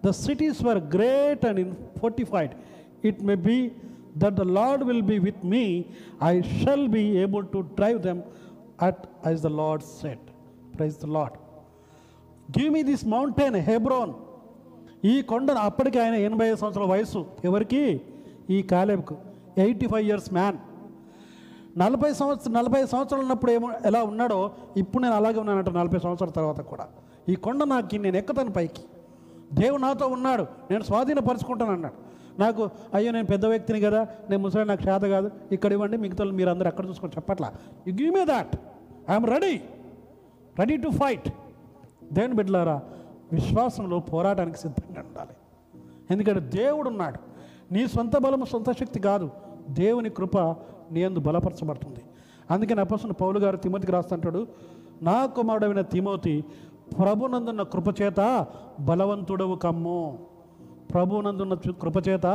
[0.02, 2.56] the cities were great and in- fortified.
[3.04, 3.58] It may be
[4.20, 5.64] that the Lord will be with me,
[6.32, 8.20] I shall be able to drive them
[8.88, 8.98] at
[9.32, 10.22] as the Lord said.
[10.78, 11.34] Praise the Lord.
[12.60, 14.14] Give me this mountain Hebron
[15.06, 18.02] ఈ కొండను అప్పటికి ఆయన ఎనభై ఐదు సంవత్సరాల వయసు ఎవరికి?
[18.50, 19.16] ఈ కాలేబ్కు.
[19.58, 20.58] Eighty five years man.
[21.78, 26.62] నలభై సంవత్సరం నలభై సంవత్సరాలు ఉన్నప్పుడు ఏమో ఎలా ఉన్నాడో ఇప్పుడు నేను అలాగే ఉన్నానంట నలభై సంవత్సరాల తర్వాత
[26.62, 26.88] కూడా.
[27.30, 28.82] ఈ కొండ నాకు నేను ఎక్కుతాను పైకి.
[29.54, 30.44] దేవుడు నాతో ఉన్నాడు.
[30.72, 32.05] నేను స్వాధీనపరుచుకుంటాను అన్నాడు.
[32.40, 35.32] నాకు అయ్యో నేను పెద్ద వ్యక్తిని కదా నేను ముసలి నాకు చేత కాదు.
[35.52, 37.54] ఇక్కడ ఇవ్వండి మిగతా మీరు అందరూ అక్కడ చూసుకొని చెప్పట్లా.
[37.88, 38.56] You give me that
[39.10, 39.62] I'm ready
[40.60, 41.30] ready to fight
[42.14, 42.82] దేవుని బిడ్డలారా
[43.34, 45.34] విశ్వాసంలో పోరాటానికి సిద్ధంగా ఉండాలి.
[46.12, 47.20] ఎందుకంటే దేవుడు ఉన్నాడు.
[47.74, 49.30] నీ సొంత బలము సొంత శక్తి కాదు.
[49.70, 50.38] దేవుని కృప
[50.92, 52.00] నీ అందు బలపరచబడుతుంది.
[52.52, 54.48] అందుకని అపసన పౌలు గారు తిమోతికి రాస్తుంటాడు
[55.04, 56.44] నా కుమారుడైన తిమోతి
[57.00, 58.48] ప్రభునందున్న కృపచేత
[58.80, 60.20] బలవంతుడవు కమ్ము.
[60.94, 62.28] ప్రభునందున్న కృపచేత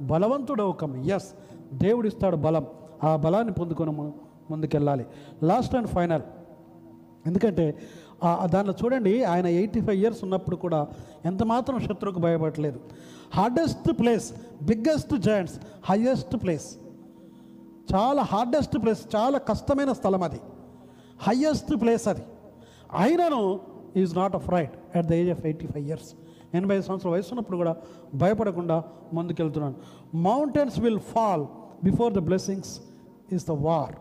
[0.00, 0.74] బలవంతుడవు
[1.16, 1.28] ఎస్
[1.74, 2.66] దేవుడిస్తాడు బలం.
[3.04, 3.92] ఆ బలాన్ని పొందుకొని
[4.50, 5.04] ముందుకెళ్ళాలి.
[5.42, 6.22] లాస్ట్ అండ్ ఫైనల్
[7.26, 7.64] ఎందుకంటే
[8.52, 10.80] దానిలో చూడండి ఆయన ఎయిటీ ఫైవ్ ఇయర్స్ ఉన్నప్పుడు కూడా
[11.24, 12.80] ఎంత మాత్రం శత్రువుకు భయపడలేదు.
[13.34, 14.28] Hardest place
[14.62, 15.56] biggest giants
[15.90, 16.68] highest place
[17.94, 20.40] చాలా హార్డెస్ట్ ప్లేస్ చాలా కష్టమైన స్థలం అది.
[21.26, 22.24] హయ్యెస్ట్ ప్లేస్ అది.
[22.98, 23.42] అయినను
[23.96, 26.10] is not afraid at the age of eighty five years
[26.54, 27.76] ఎనభై ఐదు సంవత్సరాల వయసు ఉన్నప్పుడు కూడా
[28.14, 29.74] భయపడకుండా ముందుకెళ్తున్నాను.
[30.16, 31.46] Mountains will fall
[31.84, 32.80] before the blessings
[33.32, 33.94] is the war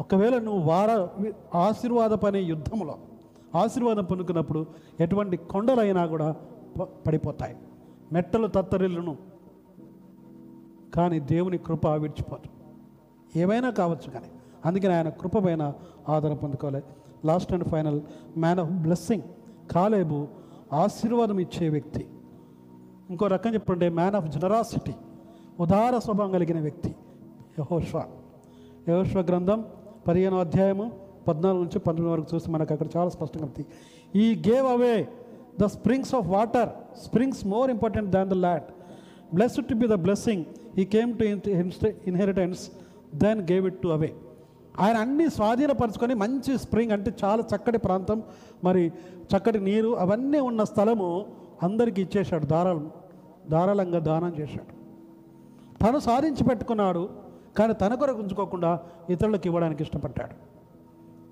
[0.00, 1.08] ఒకవేళ నువ్వు వార
[1.54, 2.98] ఆశీర్వాదపనే యుద్ధంలో
[3.54, 4.66] ఆశీర్వాదం పొందుకున్నప్పుడు
[5.00, 6.36] ఎటువంటి కొండలైనా కూడా
[6.80, 7.56] ప- పడిపోతాయి.
[8.12, 9.16] మెట్టలు తత్తరిల్లును.
[10.94, 12.48] కానీ దేవుని కృప విడిచిపోదు.
[13.38, 14.26] ఏమైనా కావచ్చు కానీ.
[14.64, 15.72] అందుకని ఆయన కృప పైన
[16.08, 16.82] ఆధారం పొందుకోవాలి
[17.24, 18.00] last and final
[18.38, 19.22] man of blessing
[19.70, 20.28] Caleb
[20.72, 22.02] ఆశీర్వాదం ఇచ్చే వ్యక్తి.
[23.10, 24.94] ఇంకో రకం చెప్పండి మ్యాన్ ఆఫ్ జనరాసిటీ
[25.60, 26.90] ఉదార స్వభావం కలిగిన వ్యక్తి
[27.58, 28.04] యహోష్వ.
[28.88, 29.64] యహోష్వ గ్రంథం
[30.08, 30.86] పదిహేను అధ్యాయము
[31.28, 33.64] పద్నాలుగు నుంచి పంతొమ్మిది వరకు చూస్తే మనకు అక్కడ చాలా స్పష్టంగా ఉంది.
[34.14, 35.08] He gave away
[35.60, 36.70] the springs of water
[37.04, 38.68] springs more important than the land
[39.34, 40.44] blessed to be the blessing
[40.78, 41.24] he came to
[42.10, 42.70] inheritance
[43.14, 44.12] then gave it to away
[44.80, 48.22] ఆయన అన్ని స్వాధీనపరచుకొని మంచి స్ప్రింగ్ అంటే చాలా చక్కటి ప్రాంతం
[48.64, 48.92] మరి
[49.36, 51.26] చక్కటి నీరు అవన్నీ ఉన్న స్థలము
[51.62, 52.46] అందరికీ ఇచ్చేశాడు.
[52.46, 52.90] ధారాళం
[53.50, 54.84] ధారాళంగా దానం చేశాడు.
[55.84, 57.08] తను సాధించి పెట్టుకున్నాడు
[57.58, 60.34] కానీ తన కొరకు ఉంచుకోకుండా ఇతరులకు ఇవ్వడానికి ఇష్టపడ్డాడు.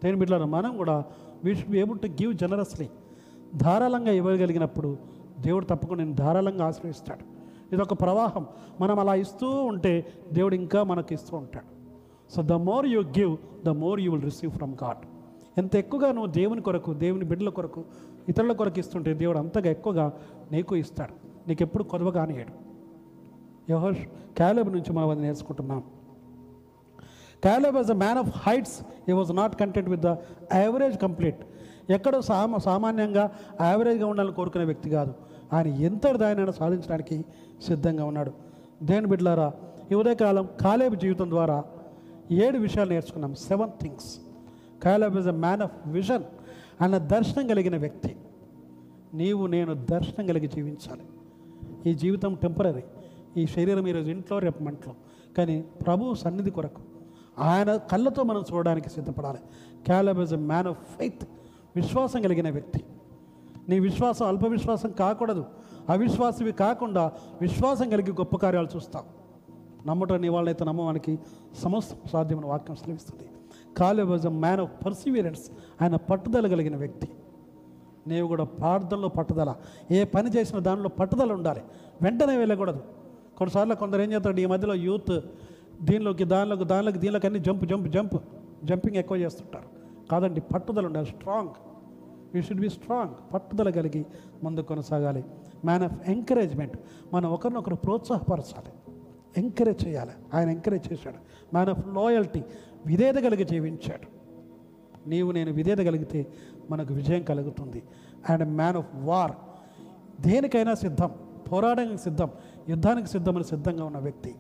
[0.05, 1.05] దేని బిడ్డలను మనం కూడా
[1.45, 2.89] we should be able to give generously
[3.57, 4.97] ధారాళంగా ఇవ్వగలిగినప్పుడు
[5.41, 7.43] దేవుడు తప్పకుండా నేను ధారాళంగా ఆశ్రయిస్తాడు.
[7.75, 8.47] ఇదొక ప్రవాహం.
[8.81, 11.82] మనం అలా ఇస్తూ ఉంటే దేవుడు ఇంకా మనకు ఇస్తూ ఉంటాడు.
[12.35, 15.03] So the more you give the more you will receive from God
[15.59, 17.85] ఎంత ఎక్కువగా నువ్వు దేవుని కొరకు దేవుని బిడ్డల కొరకు
[18.29, 20.13] ఇతరుల కొరకు ఇస్తుంటే దేవుడు అంతగా ఎక్కువగా
[20.53, 21.15] నీకు ఇస్తాడు.
[21.49, 22.53] నీకు ఎప్పుడు కొదవ కానియడు
[23.73, 24.03] యహోష్
[24.37, 25.81] క్యాలబ్ నుంచి మనం అది నేర్చుకుంటున్నాం.
[27.43, 28.77] Caleb was a man of heights
[29.09, 30.07] he was not content with the
[30.55, 31.41] average complete
[31.91, 33.31] ఎక్కడో సామ సామాన్యంగా
[33.61, 35.13] యావరేజ్గా ఉండాలని కోరుకునే వ్యక్తి కాదు.
[35.53, 37.25] ఆయన ఎంత దానినైనా సాధించడానికి
[37.67, 38.33] సిద్ధంగా ఉన్నాడు.
[38.83, 39.53] దేని బిడ్డలారా
[39.93, 41.65] ఈ ఉదయకాలం కాలేబ్ జీవితం ద్వారా
[42.33, 43.35] ఏడు విషయాలు నేర్చుకున్నాం.
[43.35, 44.19] Seven things
[44.83, 46.23] Caleb is a man of vision
[46.81, 48.17] అన్న దర్శనం కలిగిన వ్యక్తి.
[49.15, 51.03] నీవు నేను దర్శనం కలిగి జీవించాలి.
[51.91, 52.85] ఈ జీవితం టెంపరీ
[53.37, 54.95] ఈ శరీరం ఈరోజు ఇంట్లో రేపు మంటలో.
[55.39, 56.83] కానీ ప్రభువు సన్నిధి కొరకు
[57.39, 59.39] ఆయన కళ్ళతో మనం చూడడానికి సిద్ధపడాలి.
[59.85, 61.29] Caleb is a man of faith
[61.77, 62.85] విశ్వాసం కలిగిన వ్యక్తి.
[63.69, 65.45] నీ విశ్వాసం అల్ప విశ్వాసం కాకూడదు.
[65.89, 69.22] అవిశ్వాసవి కాకుండా విశ్వాసం కలిగి గొప్ప కార్యాలు చూస్తావు.
[69.87, 71.19] నమ్మటం నీ వాళ్ళైతే నమ్మవానికి
[71.63, 73.31] సమస్తం సాధ్యమైన వాక్యం శ్రమిస్తుంది
[73.77, 75.51] Caleb was a man of perseverance
[75.83, 77.09] ఆయన పట్టుదల కలిగిన వ్యక్తి.
[78.07, 79.55] నీవు కూడా ప్రార్థనలో పట్టుదల
[79.91, 81.63] ఏ పని చేసిన దానిలో పట్టుదల ఉండాలి.
[82.03, 82.79] వెంటనే వెళ్ళకూడదు.
[83.37, 85.21] కొన్నిసార్లు కొందరు ఏం చేస్తాడు ఈ మధ్యలో యూత్
[85.83, 88.17] దీనిలోకి దానిలోకి దానిలోకి దీనిలోకి అన్ని జంప్ జంప్ జంప్
[88.65, 89.65] జంపింగ్ ఎక్కువ చేస్తుంటారు.
[90.09, 91.07] కాదండి పట్టుదల ఉండాలి.
[91.07, 91.49] Strong
[92.37, 94.07] you should be strong పట్టుదల కలిగి
[94.45, 95.25] ముందు కొనసాగాలి.
[95.65, 96.79] మ్యాన్ ఆఫ్ ఎంకరేజ్మెంట్
[97.15, 98.92] మనం ఒకరినొకరు ప్రోత్సాహపరచాలి.
[99.37, 100.11] ఎంకరేజ్ చేయాలి.
[100.35, 101.17] ఆయన ఎంకరేజ్ చేశాడు.
[101.55, 102.43] మ్యాన్ ఆఫ్ లాయల్టీ
[102.87, 104.23] విధేయత కలిగి జీవించాడు.
[105.09, 106.27] నీవు నేను విధేయత కలిగితే
[106.71, 107.83] మనకు విజయం కలుగుతుంది.
[108.29, 109.33] అండ్ మ్యాన్ ఆఫ్ వార్
[110.21, 111.11] దేనికైనా సిద్ధం
[111.53, 112.31] పోరాటానికి సిద్ధం
[112.69, 114.35] యుద్ధానికి సిద్ధమని సిద్ధంగా ఉన్న వ్యక్తి.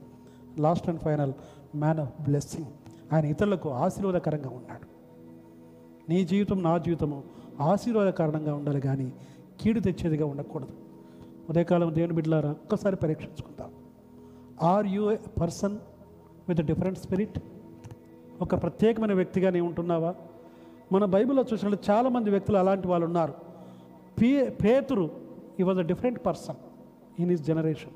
[0.58, 1.32] Last and final
[1.76, 2.66] man of blessing
[3.12, 4.92] ఆయన ఇతరులకు ఆశీర్వాదకరంగా ఉన్నాడు.
[6.10, 7.22] నీ జీవితం నా జీవితము
[7.60, 9.12] ఆశీర్వాదకరంగా ఉండాలి కానీ
[9.60, 10.72] కీడు తెచ్చేదిగా ఉండకూడదు.
[11.50, 13.70] ఉదయకాలం దేవుని బిడ్డలారా ఒక్కసారి పరీక్షించుకుందాం.
[14.62, 15.78] Are you a person
[16.48, 17.38] with different spirit
[18.42, 20.14] ఒక ప్రత్యేకమైన వ్యక్తిగా నీ ఉంటున్నావా?
[20.92, 23.34] మన బైబిల్లో చూసినట్లు చాలామంది వ్యక్తులు అలాంటి వాళ్ళు ఉన్నారు.
[24.20, 25.10] పే పేతురు
[25.60, 26.56] ఈ was a different person
[27.20, 27.92] in his generation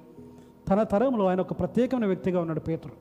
[0.69, 2.95] తన తరంలో ఆయన ఒక ప్రత్యేకమైన వ్యక్తిగా ఉన్నాడు పేతురు.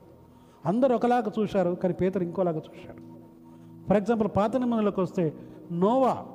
[0.68, 3.16] అందరు ఒకలాగా చూశారు కానీ పేతురు ఇంకోలాగా చూశాడు.
[3.88, 5.32] ఫర్ ఎగ్జాంపుల్ పాత నిబంధనలోకి వస్తే
[5.72, 6.26] Noah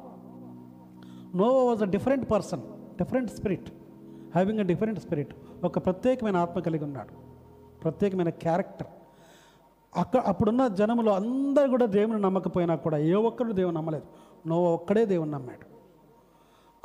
[1.36, 2.62] Noah was a different person
[2.98, 3.70] different spirit
[4.32, 7.14] having a different spirit ఒక ప్రత్యేకమైన ఆత్మ కలిగి ఉన్నాడు.
[7.84, 8.88] ప్రత్యేకమైన క్యారెక్టర్.
[9.96, 14.06] అక్కడ అప్పుడున్న జనములు అందరూ కూడా దేవుని నమ్మకపోయినా కూడా ఏ ఒక్కరు దేవుని నమ్మలేదు.
[14.48, 15.72] నోవా ఒక్కడే దేవుని నమ్మాడు.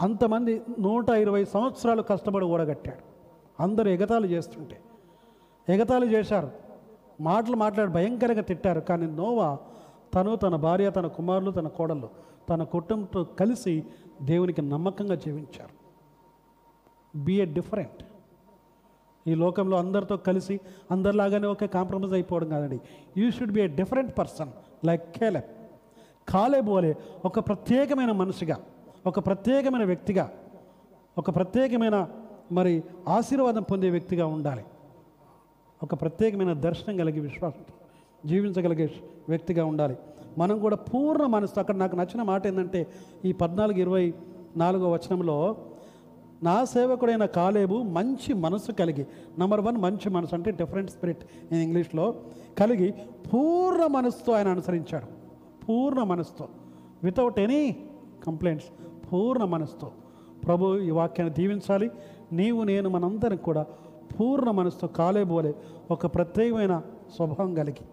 [0.01, 3.17] అంతమంది నూట ఇరవై సంవత్సరాలు కష్టపడి ఓడగట్టాడు
[3.63, 4.81] అందరూ ఎగతాళి చేస్తుంటే.
[5.69, 6.51] ఎగతాళి చేశారు.
[7.21, 8.81] మాటలు మాట్లాడి భయంకరంగా తిట్టారు.
[8.81, 9.59] కానీ నోవా
[10.15, 12.09] తను తన భార్య తన కుమారులు తన కోడళ్ళు
[12.49, 13.85] తన కుటుంబంతో కలిసి
[14.23, 15.87] దేవునికి నమ్మకంగా జీవించారు.
[17.19, 18.06] బిఏ డిఫరెంట్
[19.27, 20.61] ఈ లోకంలో అందరితో కలిసి
[20.91, 22.81] అందరిలాగానే ఒకే కాంప్రమైజ్ అయిపోవడం కాదండి.
[23.17, 24.51] You should be a different person
[24.87, 25.49] like Caleb
[26.29, 28.57] కాలేబు వలె ఒక ప్రత్యేకమైన మనిషిగా
[29.07, 30.31] ఒక ప్రత్యేకమైన వ్యక్తిగా
[31.19, 32.09] ఒక ప్రత్యేకమైన
[32.53, 34.65] మరి ఆశీర్వాదం పొందే వ్యక్తిగా ఉండాలి.
[35.83, 37.75] ఒక ప్రత్యేకమైన దర్శనం కలిగి విశ్వాసంతో
[38.29, 38.87] జీవించగలిగే
[39.29, 39.97] వ్యక్తిగా ఉండాలి.
[40.39, 42.87] మనం కూడా పూర్ణ మనసు అక్కడ నాకు నచ్చిన మాట ఏంటంటే
[43.25, 44.15] ఈ పద్నాలుగు ఇరవై
[44.57, 45.57] నాలుగో వచనంలో
[46.43, 49.07] నా సేవకుడైన కాలేబు మంచి మనసు కలిగి
[49.39, 52.15] నంబర్ వన్ మంచి మనసు అంటే డిఫరెంట్ స్పిరిట్ ఇన్ ఇంగ్లీష్లో
[52.59, 52.95] కలిగి
[53.35, 55.07] పూర్ణ మనసుతో ఆయన అనుసరించాడు.
[55.65, 56.49] పూర్ణ మనసుతో.
[57.03, 57.77] వితౌట్ ఎనీ
[58.27, 58.69] కంప్లైంట్స్
[59.13, 59.93] పూర్ణ మనసుతో.
[60.47, 61.91] ప్రభు ఈ వాక్యాన్ని దీవించాలి.
[62.33, 63.67] నీవు నేను మనందరం కూడా
[64.21, 65.55] పూర్ణ మనసుతో కాలేబోలే
[65.91, 66.83] ఒక ప్రత్యేకమైన
[67.17, 67.85] స్వభావం కలిగి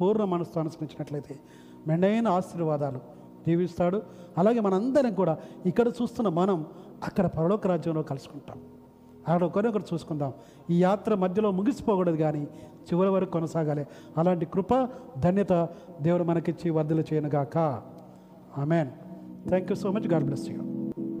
[0.00, 1.38] పూర్ణ మనసుతో అనుసరించినట్లయితే
[1.86, 3.00] మెండైన ఆశీర్వాదాలు
[3.46, 4.02] దీవిస్తాడు.
[4.38, 6.66] అలాగే మనందరం కూడా ఇక్కడ చూస్తున్న మనం
[7.04, 8.58] అక్కడ పరలోక రాజ్యంలో కలుసుకుంటాం.
[9.28, 10.32] అక్కడ ఒకరినొకరు చూసుకుందాం.
[10.70, 12.42] ఈ యాత్ర మధ్యలో ముగిసిపోకూడదు కానీ
[12.82, 13.86] చివరి వరకు కొనసాగాలి.
[14.18, 14.88] అలాంటి కృప
[15.18, 15.68] ధన్యత
[16.02, 17.58] దేవుడు మనకిచ్చి వర్ధలు చేయనుగాక.
[18.58, 18.88] Amen.
[19.48, 20.71] Thank you so much God bless you